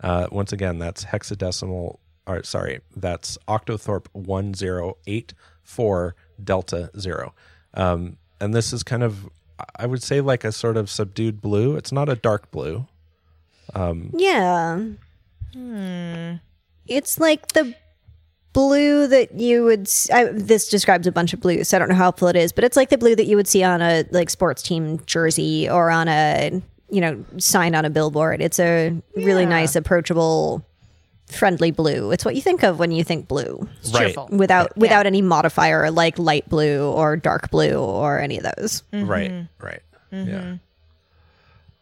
[0.00, 7.34] uh once again that's hexadecimal or sorry that's octothorpe 1084 delta 0
[7.74, 9.28] um and this is kind of
[9.76, 12.86] i would say like a sort of subdued blue it's not a dark blue
[13.74, 14.80] Um Yeah.
[15.54, 16.34] Hmm.
[16.86, 17.74] It's like the
[18.54, 19.82] blue that you would.
[19.82, 22.36] s I this describes a bunch of blues, so I don't know how helpful it
[22.36, 25.00] is, but it's like the blue that you would see on a like sports team
[25.04, 28.40] jersey or on a you know sign on a billboard.
[28.40, 29.48] It's a really Yeah.
[29.60, 30.64] nice, approachable,
[31.30, 32.10] friendly blue.
[32.12, 34.06] It's what you think of when you think blue, It's Right.
[34.06, 34.28] cheerful.
[34.30, 38.82] without without any modifier like light blue or dark blue or any of those.
[38.92, 39.82] right right
[40.12, 40.56] yeah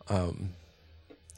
[0.09, 0.51] um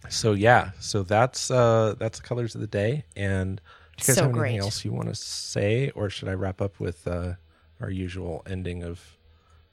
[0.08, 3.60] so yeah so that's uh that's the colors of the day and
[3.96, 4.60] do you guys So have anything great.
[4.60, 7.34] else you want to say or should i wrap up with uh
[7.80, 9.16] our usual ending of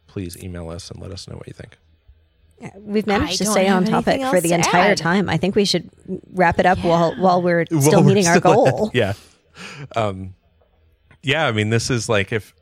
[0.07, 1.77] please email us and let us know what you think
[2.75, 4.97] We've managed I to stay on topic for the entire add.
[4.99, 5.27] time.
[5.29, 5.89] I think we should
[6.31, 8.91] wrap it up while while we're still Well, we're meeting our still at- goal.
[8.93, 9.13] yeah
[9.95, 10.35] um
[11.23, 12.53] yeah i mean this is like if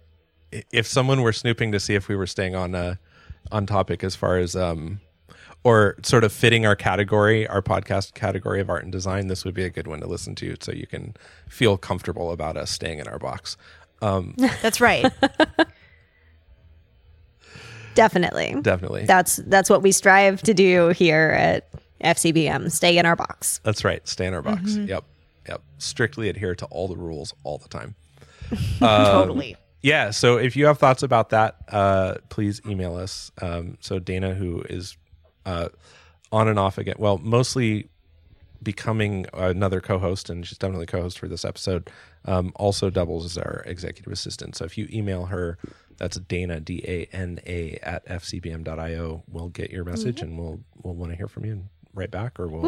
[0.71, 2.95] if someone were snooping to see if we were staying on uh
[3.51, 5.01] on topic as far as um
[5.63, 9.53] or sort of fitting our category our podcast category of art and design this would
[9.53, 11.13] be a good one to listen to so you can
[11.47, 13.57] feel comfortable about us staying in our box
[14.01, 15.11] um That's right.
[17.95, 18.55] Definitely.
[18.61, 19.05] Definitely.
[19.05, 21.69] That's that's what we strive to do here at
[22.01, 22.71] FCBM.
[22.71, 23.59] Stay in our box.
[23.63, 24.07] That's right.
[24.07, 24.61] Stay in our box.
[24.71, 24.87] Mm-hmm.
[24.87, 25.03] Yep.
[25.49, 25.61] Yep.
[25.79, 27.95] Strictly adhere to all the rules all the time.
[28.79, 29.57] totally.
[29.81, 30.11] Yeah.
[30.11, 33.31] So if you have thoughts about that, uh, please email us.
[33.41, 34.95] Um, so Dana, who is
[35.49, 35.69] uh,
[36.31, 37.89] on and off again, well, mostly
[38.61, 41.89] becoming another co-host, and she's definitely co-host for this episode.
[42.25, 44.55] Um, also doubles as our executive assistant.
[44.55, 45.57] So if you email her,
[45.97, 49.23] that's Dana D A N A at fcbm.io.
[49.27, 52.39] We'll get your message, and we'll we'll want to hear from you and write back,
[52.39, 52.61] or we'll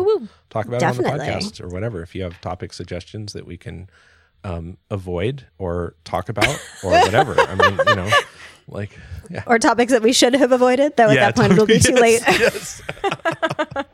[0.50, 2.02] talk about it on the podcast or whatever.
[2.02, 3.90] If you have topic suggestions that we can
[4.44, 7.39] um, avoid or talk about or whatever.
[7.39, 8.10] I mean, you know,
[8.68, 8.98] like
[9.30, 9.44] yeah.
[9.48, 11.94] Or topics that we should have avoided, though at Yeah, that point it'll be too
[11.96, 12.22] late.
[12.28, 12.82] Yes,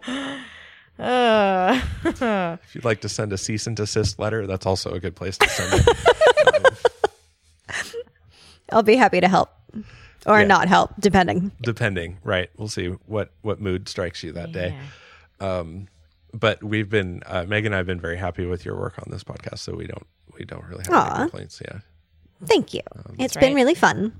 [0.07, 0.37] yes.
[0.99, 5.15] Uh, If you'd like to send a cease and desist letter, that's also a good
[5.15, 5.87] place to send it.
[8.71, 9.49] I'll be happy to help.
[10.25, 10.47] Or Yeah.
[10.47, 11.51] not help, depending.
[11.61, 12.49] Depending, right?
[12.57, 14.75] We'll see what what mood strikes you that day.
[15.39, 15.87] Um,
[16.33, 19.05] but we've been uh, Meg and I have been very happy with your work on
[19.11, 20.07] this podcast, so we don't
[20.37, 21.05] we don't really have Aw.
[21.07, 21.61] any complaints.
[21.63, 21.79] Yeah.
[22.45, 22.81] Thank you.
[23.17, 23.55] it's been right.
[23.55, 24.19] really fun.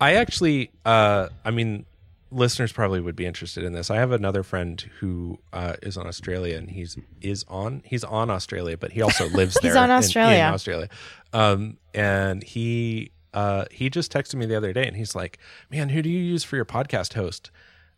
[0.00, 1.86] I actually, uh, I mean,
[2.30, 3.90] listeners probably would be interested in this.
[3.90, 8.30] I have another friend who uh, is on Australia, and he's is on he's on
[8.30, 9.70] Australia, but he also lives there.
[9.70, 10.38] He's on in- Australia.
[10.38, 10.88] In, Australia,
[11.32, 15.38] um, and he uh, he just texted me the other day, and he's like,
[15.70, 17.50] "Man, who do you use for your podcast host?"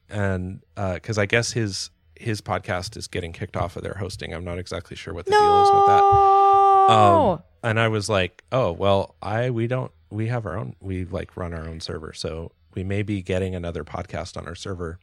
[0.09, 4.33] And because I guess his his podcast is getting kicked off of their hosting.
[4.33, 6.46] I'm not exactly sure what the deal is with that.
[6.89, 10.77] Oh, Um, and I was like, oh well, I we don't we have our own
[10.81, 14.55] we like run our own server, so we may be getting another podcast on our
[14.55, 14.99] server,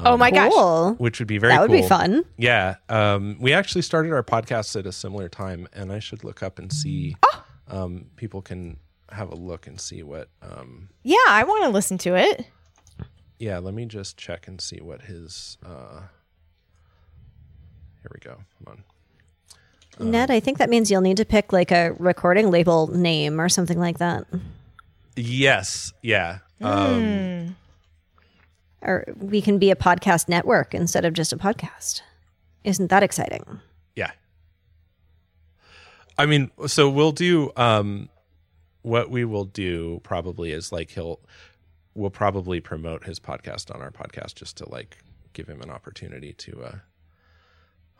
[0.00, 0.96] oh my gosh.
[0.98, 1.82] Which would be very That would cool.
[1.82, 2.24] be fun.
[2.36, 6.42] Yeah, um, we actually started our podcast at a similar time, and I should look
[6.42, 7.16] up and see.
[7.24, 7.44] Oh.
[7.68, 8.78] Um, people can
[9.10, 10.28] have a look and see what.
[10.42, 12.46] Um, Yeah, I want to listen to it.
[13.38, 15.56] yeah, let me just check and see what his.
[15.64, 16.00] Uh,
[18.02, 18.36] here we go.
[18.58, 18.84] Come on.
[19.98, 23.48] Ned, I think that means you'll need to pick like a recording label name or
[23.48, 24.26] something like that.
[25.16, 25.92] Yes.
[26.02, 26.38] Yeah.
[26.60, 27.56] Um,
[28.82, 32.02] Or we can be a podcast network instead of just a podcast.
[32.64, 33.60] Isn't that exciting?
[33.94, 34.10] Yeah.
[36.18, 38.08] I mean, so we'll do um
[38.82, 41.20] what we will do probably is like he'll
[41.94, 44.98] we'll probably promote his podcast on our podcast just to like
[45.32, 46.74] give him an opportunity to uh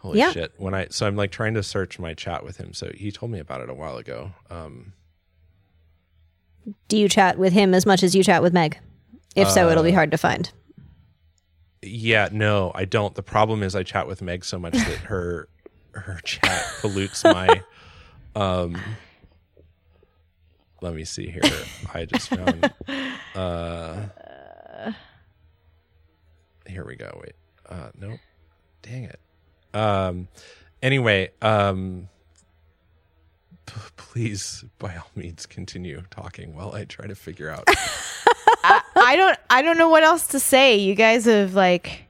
[0.05, 0.31] holy Yeah.
[0.31, 0.53] shit.
[0.59, 2.73] When I so I'm like trying to search my chat with him.
[2.75, 4.33] So he told me about it a while ago.
[4.51, 4.93] Um
[6.89, 8.79] Do you chat with him as much as you chat with Meg?
[9.35, 10.51] If so, it'll be Uh, hard to find.
[11.83, 13.15] yeah, no, I don't.
[13.15, 15.49] The problem is I chat with Meg so much that her
[15.93, 17.63] her chat pollutes my
[18.37, 18.97] um
[20.81, 21.67] let me see here.
[21.95, 22.73] I just found
[23.35, 24.07] uh
[26.67, 27.21] here we go.
[27.23, 27.35] Wait.
[27.69, 28.21] Uh nope.
[28.83, 29.21] Dang it.
[29.75, 30.29] Um
[30.83, 32.09] anyway, um
[33.67, 37.65] p- please by all means continue talking while I try to figure out
[38.97, 40.77] I don't I don't know what else to say.
[40.77, 42.05] You guys have like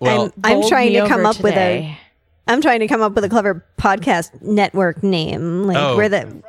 [0.00, 1.98] well I'm bowled trying to come over up with a today.
[2.46, 5.64] I'm trying to come up with a clever podcast network name.
[5.64, 5.96] Like Oh.
[5.96, 6.42] where the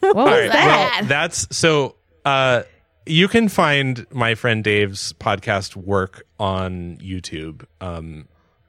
[0.00, 0.52] What was All right.
[0.52, 0.96] that?
[1.00, 1.96] Well, that's so.
[2.24, 2.62] Uh,
[3.06, 8.26] you can find my friend Dave's podcast work on YouTube, um,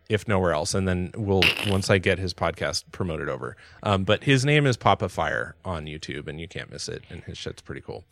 [0.10, 3.58] if nowhere else, and then we'll once I get his podcast promoted over.
[3.84, 7.04] Um, but his name is Papa Fire on YouTube, and you can't miss it.
[7.10, 8.06] And his shit's pretty cool.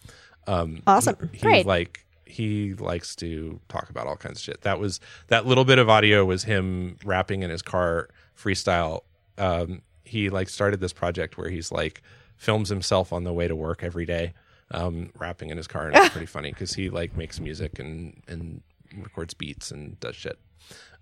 [0.48, 1.30] Um, Awesome.
[1.32, 1.66] He, Great.
[1.66, 4.62] like he likes to talk about all kinds of shit.
[4.62, 9.02] That was that little bit of audio was him rapping in his car freestyle.
[9.38, 12.02] Um, he like started this project where he's like
[12.36, 14.34] films himself on the way to work every day,
[14.72, 18.22] um, rapping in his car, and it's pretty funny because he like makes music and
[18.28, 18.62] and
[18.98, 20.40] records beats and does shit.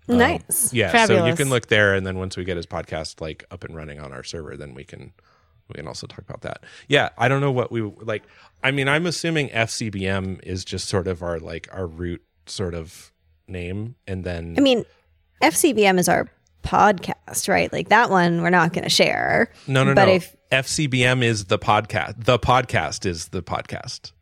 [0.08, 0.72] Um, nice.
[0.72, 3.64] Yeah, so you can look there, and then once we get his podcast like up
[3.64, 5.12] and running on our server, then we can
[5.68, 6.62] we can also talk about that.
[6.88, 8.24] Yeah, I don't know what we like.
[8.62, 13.12] I mean, I'm assuming FCBM is just sort of our like our root sort of
[13.48, 14.84] name, and then I mean,
[15.42, 16.28] FCBM is our
[16.62, 17.72] podcast, right?
[17.72, 19.50] Like that one we're not going to share.
[19.66, 20.12] no, no, but no.
[20.14, 22.24] if- FCBM is the podcast.
[22.24, 24.12] The podcast is the podcast.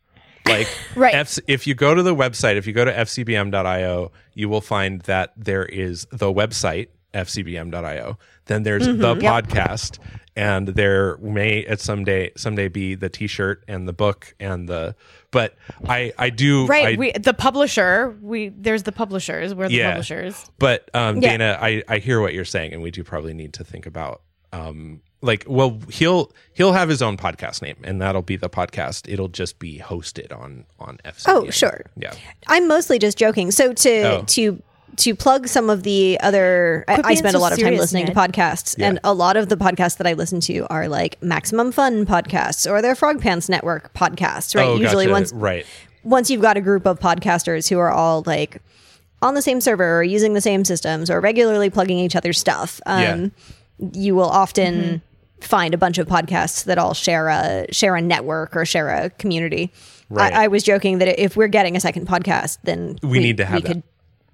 [0.47, 1.13] Like Right.
[1.13, 5.01] F- if you go to the website, if you go to fcbm.io, you will find
[5.03, 8.17] that there is the website fcbm.io.
[8.45, 8.99] Then there's Mm-hmm.
[9.01, 9.99] the podcast,
[10.35, 14.95] and there may at someday someday be the T-shirt and the book and the.
[15.31, 15.55] But
[15.87, 16.95] I I do Right.
[16.95, 18.17] I, we the publisher.
[18.21, 19.53] We there's the publishers.
[19.53, 19.91] We're the Yeah.
[19.91, 20.49] publishers.
[20.57, 21.29] But um, Yeah.
[21.37, 24.23] Dana, I, I hear what you're saying, and we do probably need to think about
[24.51, 29.11] um, like well he'll he'll have his own podcast name and that'll be the podcast
[29.11, 31.85] it'll just be hosted on on fc Oh, sure.
[31.95, 32.13] yeah
[32.47, 33.49] I'm mostly just joking.
[33.51, 34.23] So to Oh.
[34.27, 34.61] to
[34.97, 37.57] to plug some of the other, I, Quit I being spend so a lot of
[37.59, 38.13] time listening Ned.
[38.13, 38.89] to podcasts, Yeah.
[38.89, 42.69] and a lot of the podcasts that I listen to are like Maximum Fun podcasts
[42.69, 44.55] or their Frog Pants Network podcasts.
[44.55, 44.67] Right?
[44.67, 45.11] oh Usually, gotcha.
[45.13, 45.65] once right
[46.03, 48.61] once you've got a group of podcasters who are all like
[49.23, 52.79] on the same server or using the same systems or regularly plugging each other's stuff,
[52.85, 53.31] um,
[53.93, 55.01] you will often
[55.45, 59.09] find a bunch of podcasts that all share a share a network or share a
[59.11, 59.71] community.
[60.09, 60.33] Right.
[60.33, 63.45] I, I was joking that if we're getting a second podcast, then We need to
[63.45, 63.67] have we that.
[63.73, 63.83] could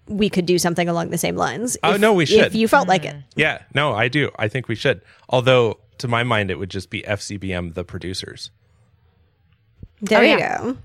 [0.08, 1.78] we could do something along the same lines.
[1.84, 2.40] Oh, if- no, we should.
[2.48, 6.08] If you felt like it, yeah no i do i think we should although to
[6.08, 8.50] my mind it would just be fcbm the producers
[10.02, 10.58] there Oh, you yeah.
[10.64, 10.78] go.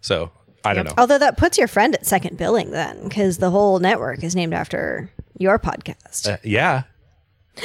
[0.00, 0.30] so
[0.64, 3.78] i don't know Although that puts your friend at second billing then, because the whole
[3.80, 6.32] network is named after your podcast.
[6.32, 6.84] Uh, yeah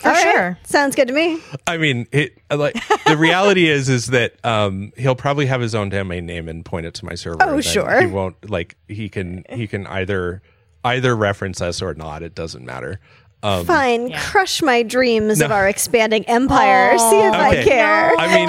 [0.00, 0.22] For All right.
[0.22, 0.58] sure.
[0.64, 1.40] Sounds good to me.
[1.66, 2.74] I mean, it like
[3.06, 6.84] the reality is is that um he'll probably have his own domain name and point
[6.86, 7.38] it to my server.
[7.40, 8.00] Oh, sure.
[8.00, 10.42] He won't like he can he can either
[10.84, 12.22] either reference us or not.
[12.22, 13.00] It doesn't matter.
[13.42, 14.20] Um, Fine, Yeah.
[14.22, 16.98] crush my dreams of our expanding empire.
[16.98, 17.64] See if I Okay.
[17.64, 18.12] care.
[18.18, 18.48] I mean,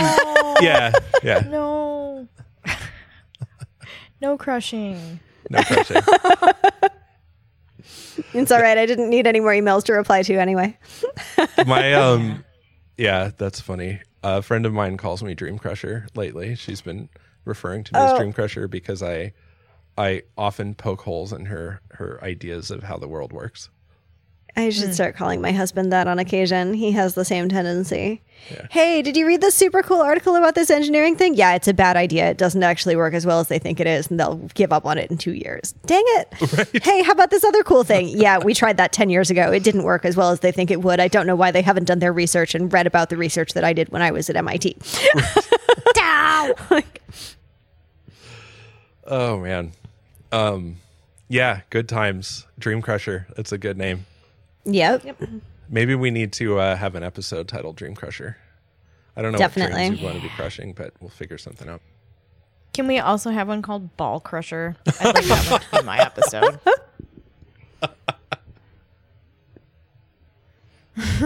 [0.66, 0.92] yeah,
[1.24, 2.28] yeah, No.
[4.22, 5.20] no crushing.
[5.50, 6.02] no pressure.
[8.34, 8.78] It's all right.
[8.78, 10.78] I didn't need any more emails to reply to anyway.
[11.66, 12.44] My um,
[12.98, 14.02] yeah, that's funny.
[14.24, 16.56] A friend of mine calls me Dream Crusher lately.
[16.56, 17.10] She's been
[17.46, 18.18] referring to me as Oh.
[18.18, 19.34] Dream Crusher because I,
[19.98, 23.70] I often poke holes in her her ideas of how the world works.
[24.58, 24.70] I Hmm.
[24.70, 26.74] should start calling my husband that on occasion.
[26.76, 28.22] He has the same tendency.
[28.70, 31.34] Hey, did you read this super cool article about this engineering thing?
[31.36, 32.30] Yeah, it's a bad idea.
[32.30, 34.86] It doesn't actually work as well as they think it is, and they'll give up
[34.86, 35.74] on it in two years.
[35.86, 36.84] Dang it.
[36.84, 38.08] Hey, how about this other cool thing?
[38.08, 39.52] Yeah, we tried that 10 years ago.
[39.52, 41.00] It didn't work as well as they think it would.
[41.00, 43.64] I don't know why they haven't done their research and read about the research that
[43.64, 44.78] I did when I was at MIT.
[46.70, 47.02] Like,
[49.08, 49.72] Oh man.
[50.32, 50.78] Um
[51.28, 52.46] yeah, good times.
[52.60, 53.26] Dream Crusher.
[53.36, 54.06] That's a good name.
[54.66, 55.06] Yep.
[55.70, 58.38] Maybe we need to uh, have an episode titled Dream Crusher.
[59.18, 59.74] I don't know Definitely.
[59.74, 61.82] what dreams we want to be crushing, but we'll figure something out.
[62.74, 64.76] Can we also have one called Ball Crusher?
[65.00, 66.60] I'd like that one to be my episode.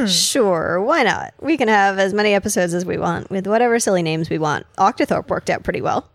[0.08, 1.34] Sure, why not?
[1.40, 4.66] We can have as many episodes as we want with whatever silly names we want.
[4.78, 6.10] Octothorpe worked out pretty well.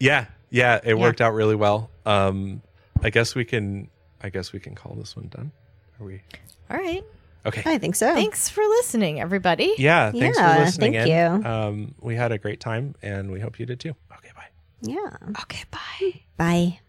[0.00, 1.90] Yeah, yeah, it worked out really well.
[2.06, 2.62] Um
[3.02, 3.90] I guess we can
[4.22, 5.52] I guess we can call this one done.
[6.00, 6.22] Are we
[6.70, 7.04] All right.
[7.44, 7.62] Okay.
[7.64, 8.12] I think so.
[8.14, 9.72] Thanks for listening, everybody.
[9.78, 11.42] Yeah, thanks Yeah, for listening thank in.
[11.42, 11.48] you.
[11.48, 13.94] Um we had a great time and we hope you did too.
[14.18, 14.48] Okay, bye.
[14.82, 15.16] Yeah.
[15.42, 16.20] Okay, bye.
[16.36, 16.80] Bye.